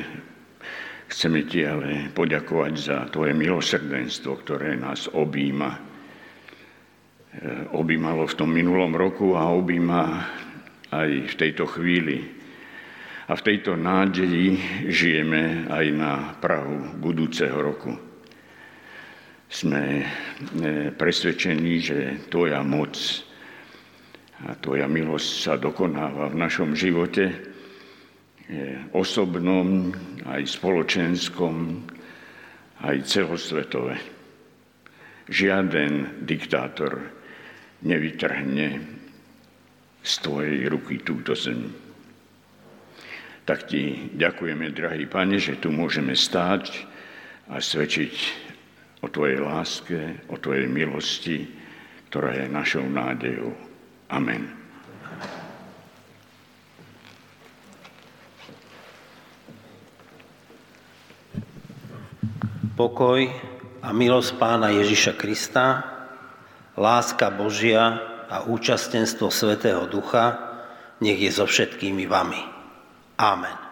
chceme 1.11 1.43
Ti 1.43 1.59
ale 1.67 1.89
poďakovať 2.15 2.73
za 2.79 2.97
Tvoje 3.11 3.35
milosrdenstvo, 3.35 4.39
ktoré 4.47 4.79
nás 4.79 5.11
objíma. 5.11 5.71
E, 5.75 5.79
objímalo 7.75 8.31
v 8.31 8.37
tom 8.39 8.47
minulom 8.47 8.95
roku 8.95 9.35
a 9.35 9.51
objíma 9.51 10.01
aj 10.95 11.09
v 11.27 11.35
tejto 11.35 11.67
chvíli 11.67 12.40
a 13.31 13.39
v 13.39 13.45
tejto 13.47 13.79
nádeji 13.79 14.59
žijeme 14.91 15.63
aj 15.71 15.85
na 15.95 16.35
Prahu 16.43 16.99
budúceho 16.99 17.55
roku. 17.63 17.95
Sme 19.47 20.03
e, 20.03 20.05
presvedčení, 20.91 21.79
že 21.79 22.27
Tvoja 22.27 22.59
moc 22.59 22.99
a 24.43 24.51
Tvoja 24.59 24.91
milosť 24.91 25.29
sa 25.47 25.53
dokonáva 25.55 26.27
v 26.27 26.39
našom 26.43 26.75
živote, 26.75 27.31
osobnom, 28.91 29.95
aj 30.27 30.43
spoločenskom, 30.43 31.87
aj 32.83 32.95
celosvetové. 33.07 33.95
Žiaden 35.31 36.27
diktátor 36.27 36.99
nevytrhne 37.87 38.67
z 40.03 40.13
Tvojej 40.19 40.67
ruky 40.67 40.99
túto 40.99 41.31
zem 41.31 41.90
tak 43.51 43.67
ti 43.67 44.07
ďakujeme, 44.15 44.71
drahý 44.71 45.11
Pane, 45.11 45.35
že 45.35 45.59
tu 45.59 45.75
môžeme 45.75 46.15
stáť 46.15 46.71
a 47.51 47.59
svedčiť 47.59 48.15
o 49.03 49.11
Tvojej 49.11 49.43
láske, 49.43 50.23
o 50.31 50.39
Tvojej 50.39 50.71
milosti, 50.71 51.51
ktorá 52.07 52.31
je 52.31 52.47
našou 52.47 52.87
nádejou. 52.87 53.51
Amen. 54.07 54.55
Pokoj 62.79 63.27
a 63.83 63.91
milosť 63.91 64.31
Pána 64.39 64.71
Ježiša 64.79 65.19
Krista, 65.19 65.83
láska 66.79 67.27
Božia 67.27 67.99
a 68.31 68.47
účastenstvo 68.47 69.27
Svetého 69.27 69.83
Ducha 69.91 70.39
nech 71.03 71.19
je 71.19 71.35
so 71.35 71.43
všetkými 71.43 72.07
vami. 72.07 72.50
Amen. 73.21 73.70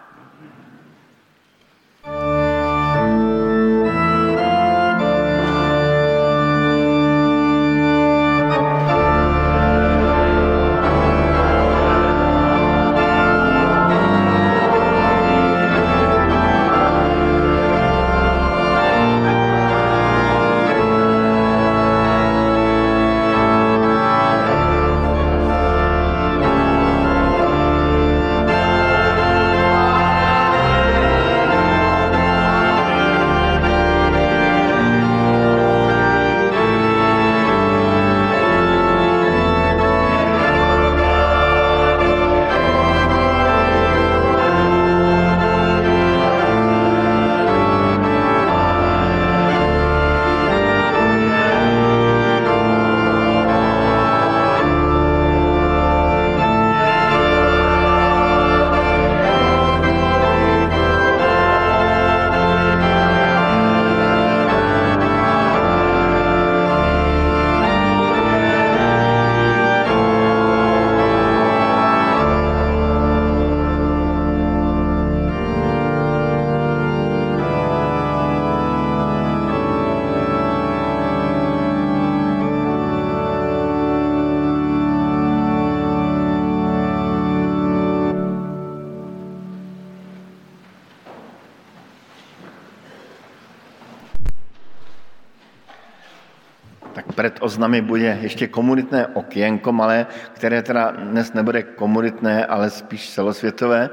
Oznamy 97.70 97.86
bude 97.86 98.18
ještě 98.20 98.46
komunitné 98.48 99.06
okienko 99.06 99.72
malé, 99.72 100.06
které 100.32 100.62
teda 100.62 100.90
dnes 100.90 101.32
nebude 101.32 101.62
komunitné, 101.62 102.46
ale 102.46 102.70
spíš 102.70 103.14
celosvětové. 103.14 103.90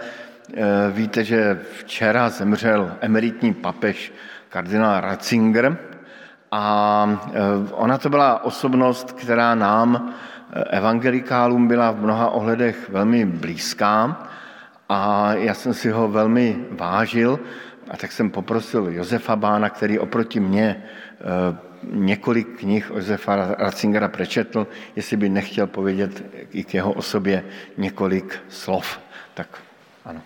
Eh, 0.53 0.91
víte, 0.91 1.23
že 1.23 1.59
včera 1.77 2.29
zemřel 2.29 2.97
emeritní 3.01 3.53
papež 3.53 4.13
kardinál 4.49 5.01
Ratzinger 5.01 5.77
a 6.51 6.63
eh, 7.05 7.39
ona 7.71 7.97
to 7.97 8.09
byla 8.09 8.43
osobnost, 8.43 9.11
která 9.11 9.55
nám, 9.55 10.09
eh, 10.09 10.63
evangelikálům, 10.73 11.67
byla 11.67 11.91
v 11.91 12.01
mnoha 12.01 12.29
ohledech 12.33 12.89
velmi 12.89 13.25
blízká 13.25 14.25
a 14.89 15.33
já 15.33 15.53
jsem 15.53 15.73
si 15.73 15.89
ho 15.89 16.07
velmi 16.07 16.65
vážil. 16.71 17.39
a 17.87 17.97
tak 17.97 18.11
jsem 18.11 18.29
poprosil 18.29 18.89
Josefa 18.91 19.35
Bána, 19.35 19.69
který 19.69 19.99
oproti 19.99 20.39
mně 20.39 20.83
několik 21.83 22.59
knih 22.59 22.91
Josefa 22.95 23.55
Ratzingera 23.59 24.07
prečetl, 24.07 24.67
jestli 24.95 25.17
by 25.17 25.29
nechtěl 25.29 25.67
povědět 25.67 26.23
i 26.51 26.63
k 26.63 26.73
jeho 26.73 26.93
osobě 26.93 27.43
několik 27.77 28.39
slov. 28.49 28.99
Tak 29.33 29.47
ano. 30.05 30.21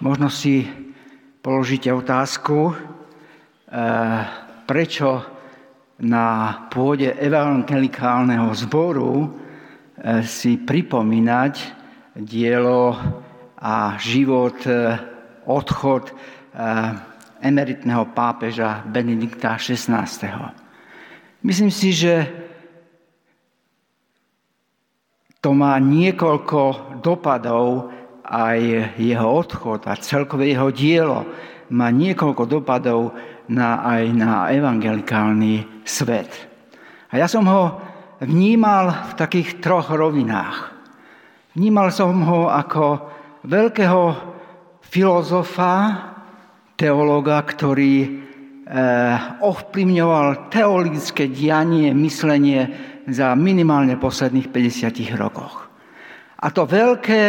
Možno 0.00 0.30
si 0.30 0.66
položíte 1.42 1.92
otázku, 1.94 2.74
eh, 2.74 4.26
prečo 4.66 5.22
na 6.02 6.58
pôde 6.74 7.14
evangelikálneho 7.14 8.50
zboru 8.54 9.41
si 10.26 10.58
pripomínať 10.58 11.54
dielo 12.18 12.98
a 13.62 13.94
život, 14.02 14.58
eh, 14.66 14.98
odchod 15.46 16.10
emeritného 17.42 18.12
pápeža 18.14 18.86
Benedikta 18.86 19.58
XVI. 19.58 20.06
Myslím 21.42 21.72
si, 21.74 21.90
že 21.90 22.28
to 25.42 25.50
má 25.50 25.74
niekoľko 25.82 26.94
dopadov 27.02 27.90
aj 28.22 28.94
jeho 28.94 29.26
odchod 29.26 29.90
a 29.90 29.98
celkové 29.98 30.54
jeho 30.54 30.70
dielo 30.70 31.26
má 31.74 31.90
niekoľko 31.90 32.44
dopadov 32.46 33.10
na, 33.50 33.82
aj 33.82 34.04
na 34.14 34.32
evangelikálny 34.54 35.82
svet. 35.82 36.30
A 37.10 37.18
ja 37.18 37.26
som 37.26 37.42
ho 37.50 37.91
vnímal 38.22 39.10
v 39.10 39.12
takých 39.18 39.58
troch 39.58 39.90
rovinách. 39.90 40.70
Vnímal 41.58 41.92
som 41.92 42.22
ho 42.24 42.48
ako 42.48 42.84
veľkého 43.44 44.02
filozofa, 44.80 45.74
teologa, 46.78 47.42
ktorý 47.42 47.94
eh, 48.02 48.10
ovplyvňoval 49.42 50.48
teologické 50.48 51.28
dianie, 51.28 51.92
myslenie 51.92 52.70
za 53.10 53.34
minimálne 53.34 53.98
posledných 53.98 54.48
50 54.48 55.18
rokoch. 55.18 55.68
A 56.42 56.50
to 56.50 56.66
veľké 56.66 57.22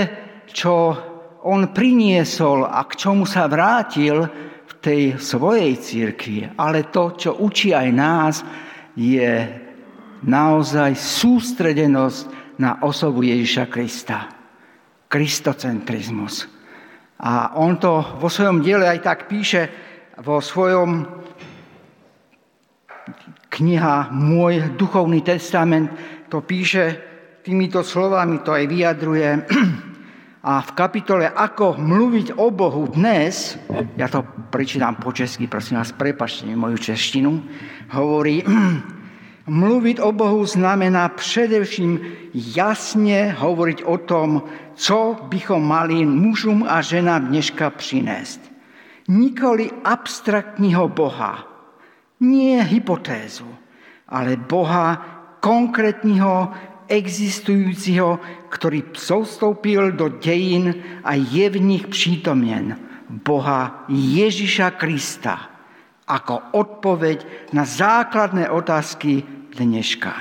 čo 0.49 0.95
on 1.43 1.75
priniesol 1.75 2.63
a 2.63 2.87
k 2.87 2.93
čomu 2.95 3.27
sa 3.27 3.51
vrátil 3.51 4.23
v 4.63 4.73
tej 4.79 5.01
svojej 5.19 5.75
církvi, 5.75 6.55
ale 6.55 6.87
to, 6.87 7.17
čo 7.19 7.35
učí 7.43 7.75
aj 7.75 7.89
nás, 7.91 8.35
je 8.95 9.62
naozaj 10.23 10.95
sústredenosť 10.95 12.57
na 12.59 12.79
osobu 12.83 13.23
Ježiša 13.23 13.65
Krista. 13.67 14.29
Kristocentrizmus. 15.11 16.49
A 17.21 17.53
on 17.61 17.77
to 17.77 18.01
vo 18.17 18.27
svojom 18.27 18.65
diele 18.65 18.89
aj 18.89 18.99
tak 19.05 19.19
píše, 19.29 19.69
vo 20.25 20.41
svojom 20.41 21.05
kniha 23.53 24.09
Môj 24.09 24.73
duchovný 24.73 25.21
testament, 25.21 25.93
to 26.33 26.41
píše 26.41 26.97
týmito 27.45 27.85
slovami, 27.85 28.41
to 28.41 28.57
aj 28.57 28.65
vyjadruje. 28.65 29.29
A 30.43 30.59
v 30.59 30.71
kapitole 30.75 31.23
Ako 31.29 31.79
mluviť 31.79 32.35
o 32.35 32.51
Bohu 32.51 32.83
dnes, 32.91 33.55
ja 33.95 34.11
to 34.11 34.27
prečítam 34.51 34.99
po 34.99 35.15
česky, 35.15 35.47
prosím 35.47 35.79
vás, 35.79 35.95
prepačte 35.95 36.43
mi 36.43 36.57
moju 36.57 36.75
češtinu, 36.75 37.31
hovorí, 37.95 38.43
mluviť 39.47 39.99
o 39.99 40.11
Bohu 40.11 40.45
znamená 40.45 41.09
především 41.09 41.99
jasne 42.33 43.31
hovoriť 43.31 43.83
o 43.83 43.97
tom, 43.97 44.43
co 44.75 45.15
bychom 45.23 45.67
mali 45.67 46.05
mužům 46.05 46.65
a 46.67 46.81
ženám 46.81 47.27
dneška 47.27 47.69
přinést. 47.69 48.41
Nikoli 49.07 49.71
abstraktního 49.83 50.87
Boha, 50.87 51.47
nie 52.19 52.63
hypotézu, 52.63 53.47
ale 54.09 54.35
Boha 54.35 55.05
konkrétního 55.39 56.51
existujúciho, 56.87 58.19
ktorý 58.47 58.95
soustoupil 58.95 59.91
do 59.91 60.07
dejín 60.07 60.75
a 61.03 61.15
je 61.15 61.49
v 61.49 61.57
nich 61.59 61.87
přítomnen. 61.87 62.79
Boha 63.09 63.85
Ježíša 63.91 64.71
Krista 64.79 65.52
ako 66.13 66.53
odpoveď 66.53 67.25
na 67.57 67.65
základné 67.65 68.53
otázky 68.53 69.25
dneška. 69.57 70.13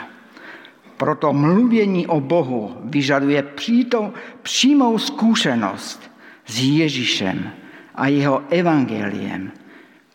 Proto 0.97 1.37
mluvení 1.37 2.09
o 2.09 2.21
Bohu 2.21 2.81
vyžaduje 2.89 3.43
přítom, 3.43 4.13
přímou 4.43 4.97
zkušenost 4.99 6.01
s 6.47 6.55
Ježíšem 6.57 7.53
a 7.95 8.09
jeho 8.09 8.43
evangeliem. 8.49 9.53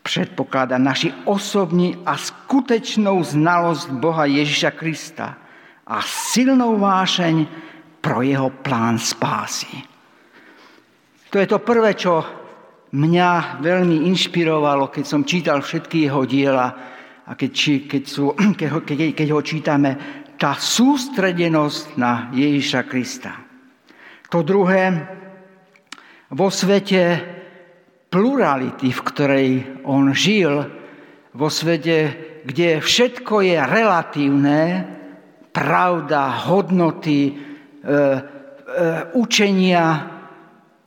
Předpokládá 0.02 0.78
naši 0.78 1.14
osobní 1.24 1.96
a 2.06 2.16
skutečnou 2.16 3.22
znalost 3.22 3.86
Boha 3.90 4.24
Ježíša 4.24 4.70
Krista– 4.74 5.38
a 5.88 6.04
silnou 6.04 6.78
vášeň 6.78 7.46
pro 8.00 8.22
jeho 8.22 8.50
plán 8.50 8.98
spásy. 9.00 9.82
To 11.30 11.38
je 11.38 11.46
to 11.46 11.58
prvé, 11.58 11.94
čo 11.96 12.24
mňa 12.92 13.60
veľmi 13.60 14.08
inšpirovalo, 14.08 14.88
keď 14.88 15.04
som 15.04 15.28
čítal 15.28 15.60
všetky 15.60 16.08
jeho 16.08 16.24
diela 16.24 16.68
a 17.28 17.32
keď, 17.36 17.84
keď, 17.84 18.02
sú, 18.08 18.32
keď, 18.58 18.68
ho, 18.72 18.80
keď, 18.80 18.98
keď 19.12 19.28
ho 19.32 19.40
čítame, 19.44 19.90
tá 20.38 20.54
sústredenosť 20.54 21.98
na 21.98 22.30
Ježíša 22.30 22.86
Krista. 22.86 23.34
To 24.30 24.46
druhé, 24.46 24.92
vo 26.30 26.48
svete 26.52 27.24
plurality, 28.08 28.92
v 28.92 29.00
ktorej 29.02 29.50
on 29.84 30.14
žil, 30.14 30.64
vo 31.34 31.48
svete, 31.50 31.96
kde 32.44 32.80
všetko 32.80 33.34
je 33.44 33.58
relatívne, 33.58 34.60
pravda, 35.52 36.46
hodnoty, 36.48 37.20
e, 37.28 37.32
e, 37.32 38.00
učenia, 39.18 39.86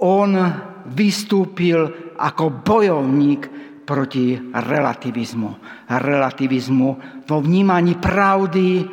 on 0.02 0.32
vystúpil 0.90 2.14
ako 2.18 2.64
bojovník 2.66 3.42
proti 3.86 4.40
relativizmu. 4.40 5.52
Relativizmu 5.90 6.90
vo 7.28 7.38
vnímaní 7.44 8.00
pravdy, 8.00 8.88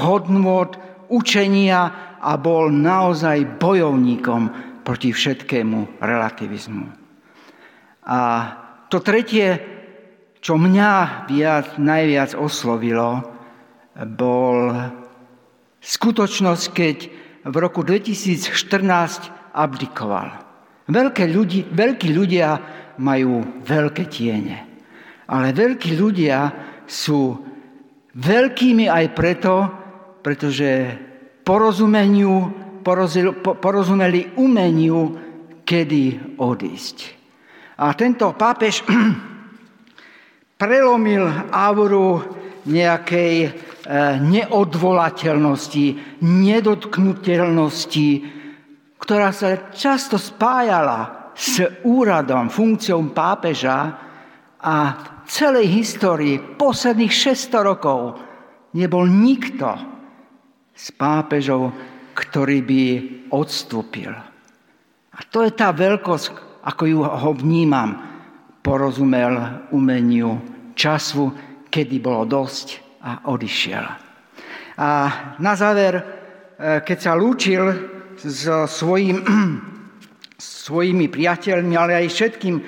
hodnot, 0.00 0.78
učenia 1.10 1.80
a 2.20 2.32
bol 2.38 2.70
naozaj 2.70 3.58
bojovníkom 3.58 4.42
proti 4.86 5.10
všetkému 5.12 6.00
relativizmu. 6.00 6.86
A 8.06 8.20
to 8.88 8.98
tretie, 9.04 9.60
čo 10.40 10.56
mňa 10.56 11.26
viac, 11.28 11.76
najviac 11.76 12.34
oslovilo, 12.34 13.22
bol 14.16 14.72
skutočnosť, 15.84 16.64
keď 16.72 16.96
v 17.44 17.54
roku 17.56 17.84
2014 17.84 19.52
abdikoval. 19.52 20.49
Veľké 20.90 21.24
ľudí, 21.30 21.70
veľkí 21.70 22.10
ľudia 22.10 22.48
majú 22.98 23.62
veľké 23.62 24.04
tiene. 24.10 24.58
Ale 25.30 25.54
veľkí 25.54 25.94
ľudia 25.94 26.38
sú 26.84 27.38
veľkými 28.18 28.90
aj 28.90 29.06
preto, 29.14 29.54
pretože 30.20 30.98
porozumeniu, 31.46 32.50
porozumeli 33.62 34.34
umeniu, 34.34 35.14
kedy 35.62 36.36
odísť. 36.42 36.96
A 37.80 37.94
tento 37.94 38.34
pápež 38.34 38.82
prelomil 40.60 41.24
auru 41.54 42.18
nejakej 42.66 43.70
Eh, 43.90 44.22
neodvolateľnosti, 44.22 45.86
nedotknutelnosti, 46.22 48.10
ktorá 49.00 49.32
sa 49.32 49.72
často 49.72 50.20
spájala 50.20 51.32
s 51.32 51.64
úradom, 51.88 52.52
funkciou 52.52 53.00
pápeža 53.16 53.96
a 54.60 54.76
celej 55.24 55.72
histórii 55.72 56.36
posledných 56.36 57.08
600 57.08 57.64
rokov 57.64 58.20
nebol 58.76 59.08
nikto 59.08 59.72
z 60.76 60.86
pápežov, 61.00 61.72
ktorý 62.12 62.58
by 62.60 62.84
odstúpil. 63.32 64.12
A 65.10 65.18
to 65.32 65.44
je 65.44 65.52
tá 65.56 65.72
veľkosť, 65.72 66.60
ako 66.64 66.82
ju 66.84 67.00
ho 67.00 67.30
vnímam, 67.32 67.96
porozumel 68.60 69.64
umeniu 69.72 70.36
času, 70.76 71.32
kedy 71.72 71.96
bolo 72.04 72.28
dosť 72.28 73.00
a 73.00 73.24
odišiel. 73.32 73.86
A 74.80 74.88
na 75.40 75.52
záver, 75.56 75.94
e, 75.96 76.04
keď 76.84 76.98
sa 77.00 77.12
lúčil 77.16 77.64
so 78.20 78.66
svojim, 78.66 79.24
svojimi 80.38 81.08
priateľmi, 81.08 81.74
ale 81.76 82.04
aj 82.04 82.06
všetkým, 82.08 82.54
e, 82.56 82.62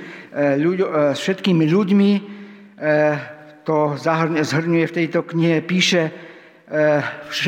ľuď, 0.56 0.78
e, 0.80 0.86
všetkými 1.14 1.64
ľuďmi, 1.68 2.12
to 3.62 3.94
zhrňuje 4.42 4.86
v 4.90 4.96
tejto 4.98 5.22
knihe, 5.22 5.62
píše 5.62 6.10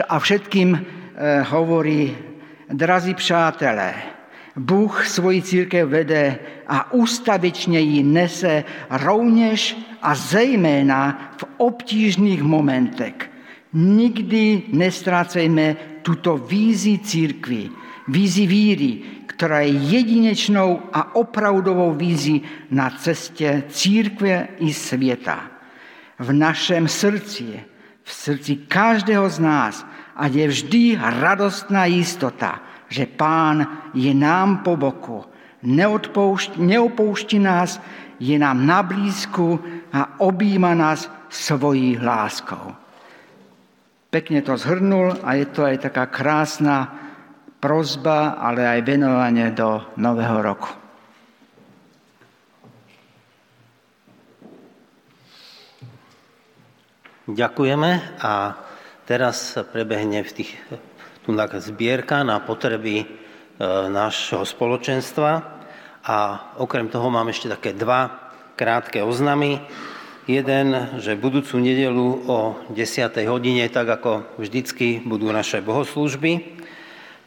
a 0.06 0.14
všetkým 0.14 0.78
hovorí, 1.50 2.14
drazí 2.70 3.18
přátelé, 3.18 4.14
Bůh 4.56 5.06
svoji 5.06 5.42
církev 5.42 5.88
vede 5.88 6.38
a 6.66 6.92
ustavičně 6.92 7.80
ji 7.80 8.02
nese 8.02 8.64
rovněž 8.90 9.76
a 10.02 10.14
zejména 10.14 11.32
v 11.36 11.44
obtížných 11.56 12.42
momentech. 12.42 13.14
Nikdy 13.72 14.62
nestrácejme 14.72 15.76
tuto 16.02 16.38
vízi 16.38 16.98
církvy, 16.98 17.70
vízi 18.08 18.46
víry, 18.46 18.92
která 19.26 19.60
je 19.60 19.68
jedinečnou 19.68 20.80
a 20.92 21.14
opravdovou 21.14 21.94
vízí 21.94 22.42
na 22.70 22.90
cestě 22.90 23.64
církve 23.68 24.48
i 24.58 24.72
světa. 24.72 25.40
V 26.18 26.32
našem 26.32 26.88
srdci, 26.88 27.60
v 28.02 28.12
srdci 28.12 28.56
každého 28.56 29.28
z 29.28 29.38
nás, 29.38 29.86
a 30.16 30.26
je 30.26 30.48
vždy 30.48 30.98
radostná 31.02 31.84
jistota, 31.84 32.62
že 32.88 33.06
Pán 33.06 33.66
je 33.94 34.14
nám 34.14 34.58
po 34.62 34.76
boku, 34.76 35.24
neopouští 36.56 37.38
nás, 37.38 37.82
je 38.20 38.38
nám 38.38 38.66
na 38.66 38.82
blízku 38.82 39.60
a 39.92 40.20
objíma 40.20 40.74
nás 40.74 41.10
svojí 41.28 41.98
láskou. 41.98 42.78
Pekne 44.10 44.42
to 44.46 44.54
zhrnul 44.54 45.18
a 45.26 45.34
je 45.34 45.46
to 45.50 45.66
aj 45.66 45.90
taká 45.90 46.06
krásna 46.06 46.94
prozba, 47.64 48.36
ale 48.36 48.68
aj 48.68 48.84
venovanie 48.84 49.48
do 49.56 49.80
nového 49.96 50.44
roku. 50.44 50.68
Ďakujeme 57.24 58.20
a 58.20 58.52
teraz 59.08 59.56
prebehne 59.72 60.20
v 60.28 60.44
tých, 60.44 60.52
tu 61.24 61.32
zbierka 61.32 62.20
na 62.20 62.36
potreby 62.36 63.00
e, 63.00 63.06
nášho 63.88 64.44
spoločenstva 64.44 65.40
a 66.04 66.16
okrem 66.60 66.92
toho 66.92 67.08
mám 67.08 67.32
ešte 67.32 67.48
také 67.48 67.72
dva 67.72 68.28
krátke 68.60 69.00
oznamy. 69.00 69.64
Jeden, 70.28 71.00
že 71.00 71.16
budúcu 71.16 71.64
nedelu 71.64 72.28
o 72.28 72.60
10. 72.76 73.08
hodine, 73.24 73.64
tak 73.72 73.88
ako 73.88 74.36
vždycky, 74.36 75.00
budú 75.00 75.32
naše 75.32 75.64
bohoslužby 75.64 76.53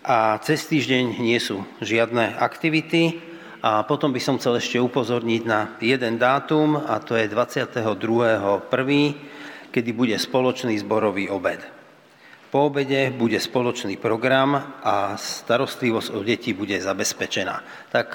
a 0.08 0.40
cez 0.40 0.64
týždeň 0.72 1.20
nie 1.20 1.36
sú 1.36 1.68
žiadne 1.84 2.40
aktivity. 2.40 3.20
A 3.60 3.84
potom 3.84 4.16
by 4.16 4.22
som 4.24 4.40
chcel 4.40 4.56
ešte 4.64 4.80
upozorniť 4.80 5.42
na 5.44 5.76
jeden 5.84 6.16
dátum, 6.16 6.80
a 6.80 7.04
to 7.04 7.20
je 7.20 7.28
22.1., 7.28 8.64
kedy 9.68 9.90
bude 9.92 10.16
spoločný 10.16 10.80
zborový 10.80 11.28
obed. 11.28 11.60
Po 12.48 12.72
obede 12.72 13.12
bude 13.12 13.36
spoločný 13.36 14.00
program 14.00 14.56
a 14.80 15.20
starostlivosť 15.20 16.10
o 16.16 16.24
deti 16.24 16.56
bude 16.56 16.80
zabezpečená. 16.80 17.90
Tak 17.92 18.10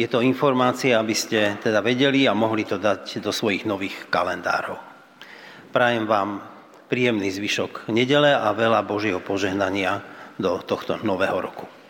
je 0.00 0.08
to 0.08 0.24
informácia, 0.24 0.96
aby 0.96 1.12
ste 1.12 1.60
teda 1.60 1.84
vedeli 1.84 2.24
a 2.24 2.32
mohli 2.32 2.64
to 2.64 2.80
dať 2.80 3.20
do 3.20 3.28
svojich 3.28 3.68
nových 3.68 4.08
kalendárov. 4.08 4.80
Prajem 5.68 6.08
vám 6.08 6.40
príjemný 6.88 7.28
zvyšok 7.28 7.92
nedele 7.92 8.32
a 8.32 8.56
veľa 8.56 8.80
Božieho 8.88 9.20
požehnania 9.20 10.11
do 10.42 10.58
tohto 10.66 10.98
nového 11.06 11.40
roku. 11.40 11.81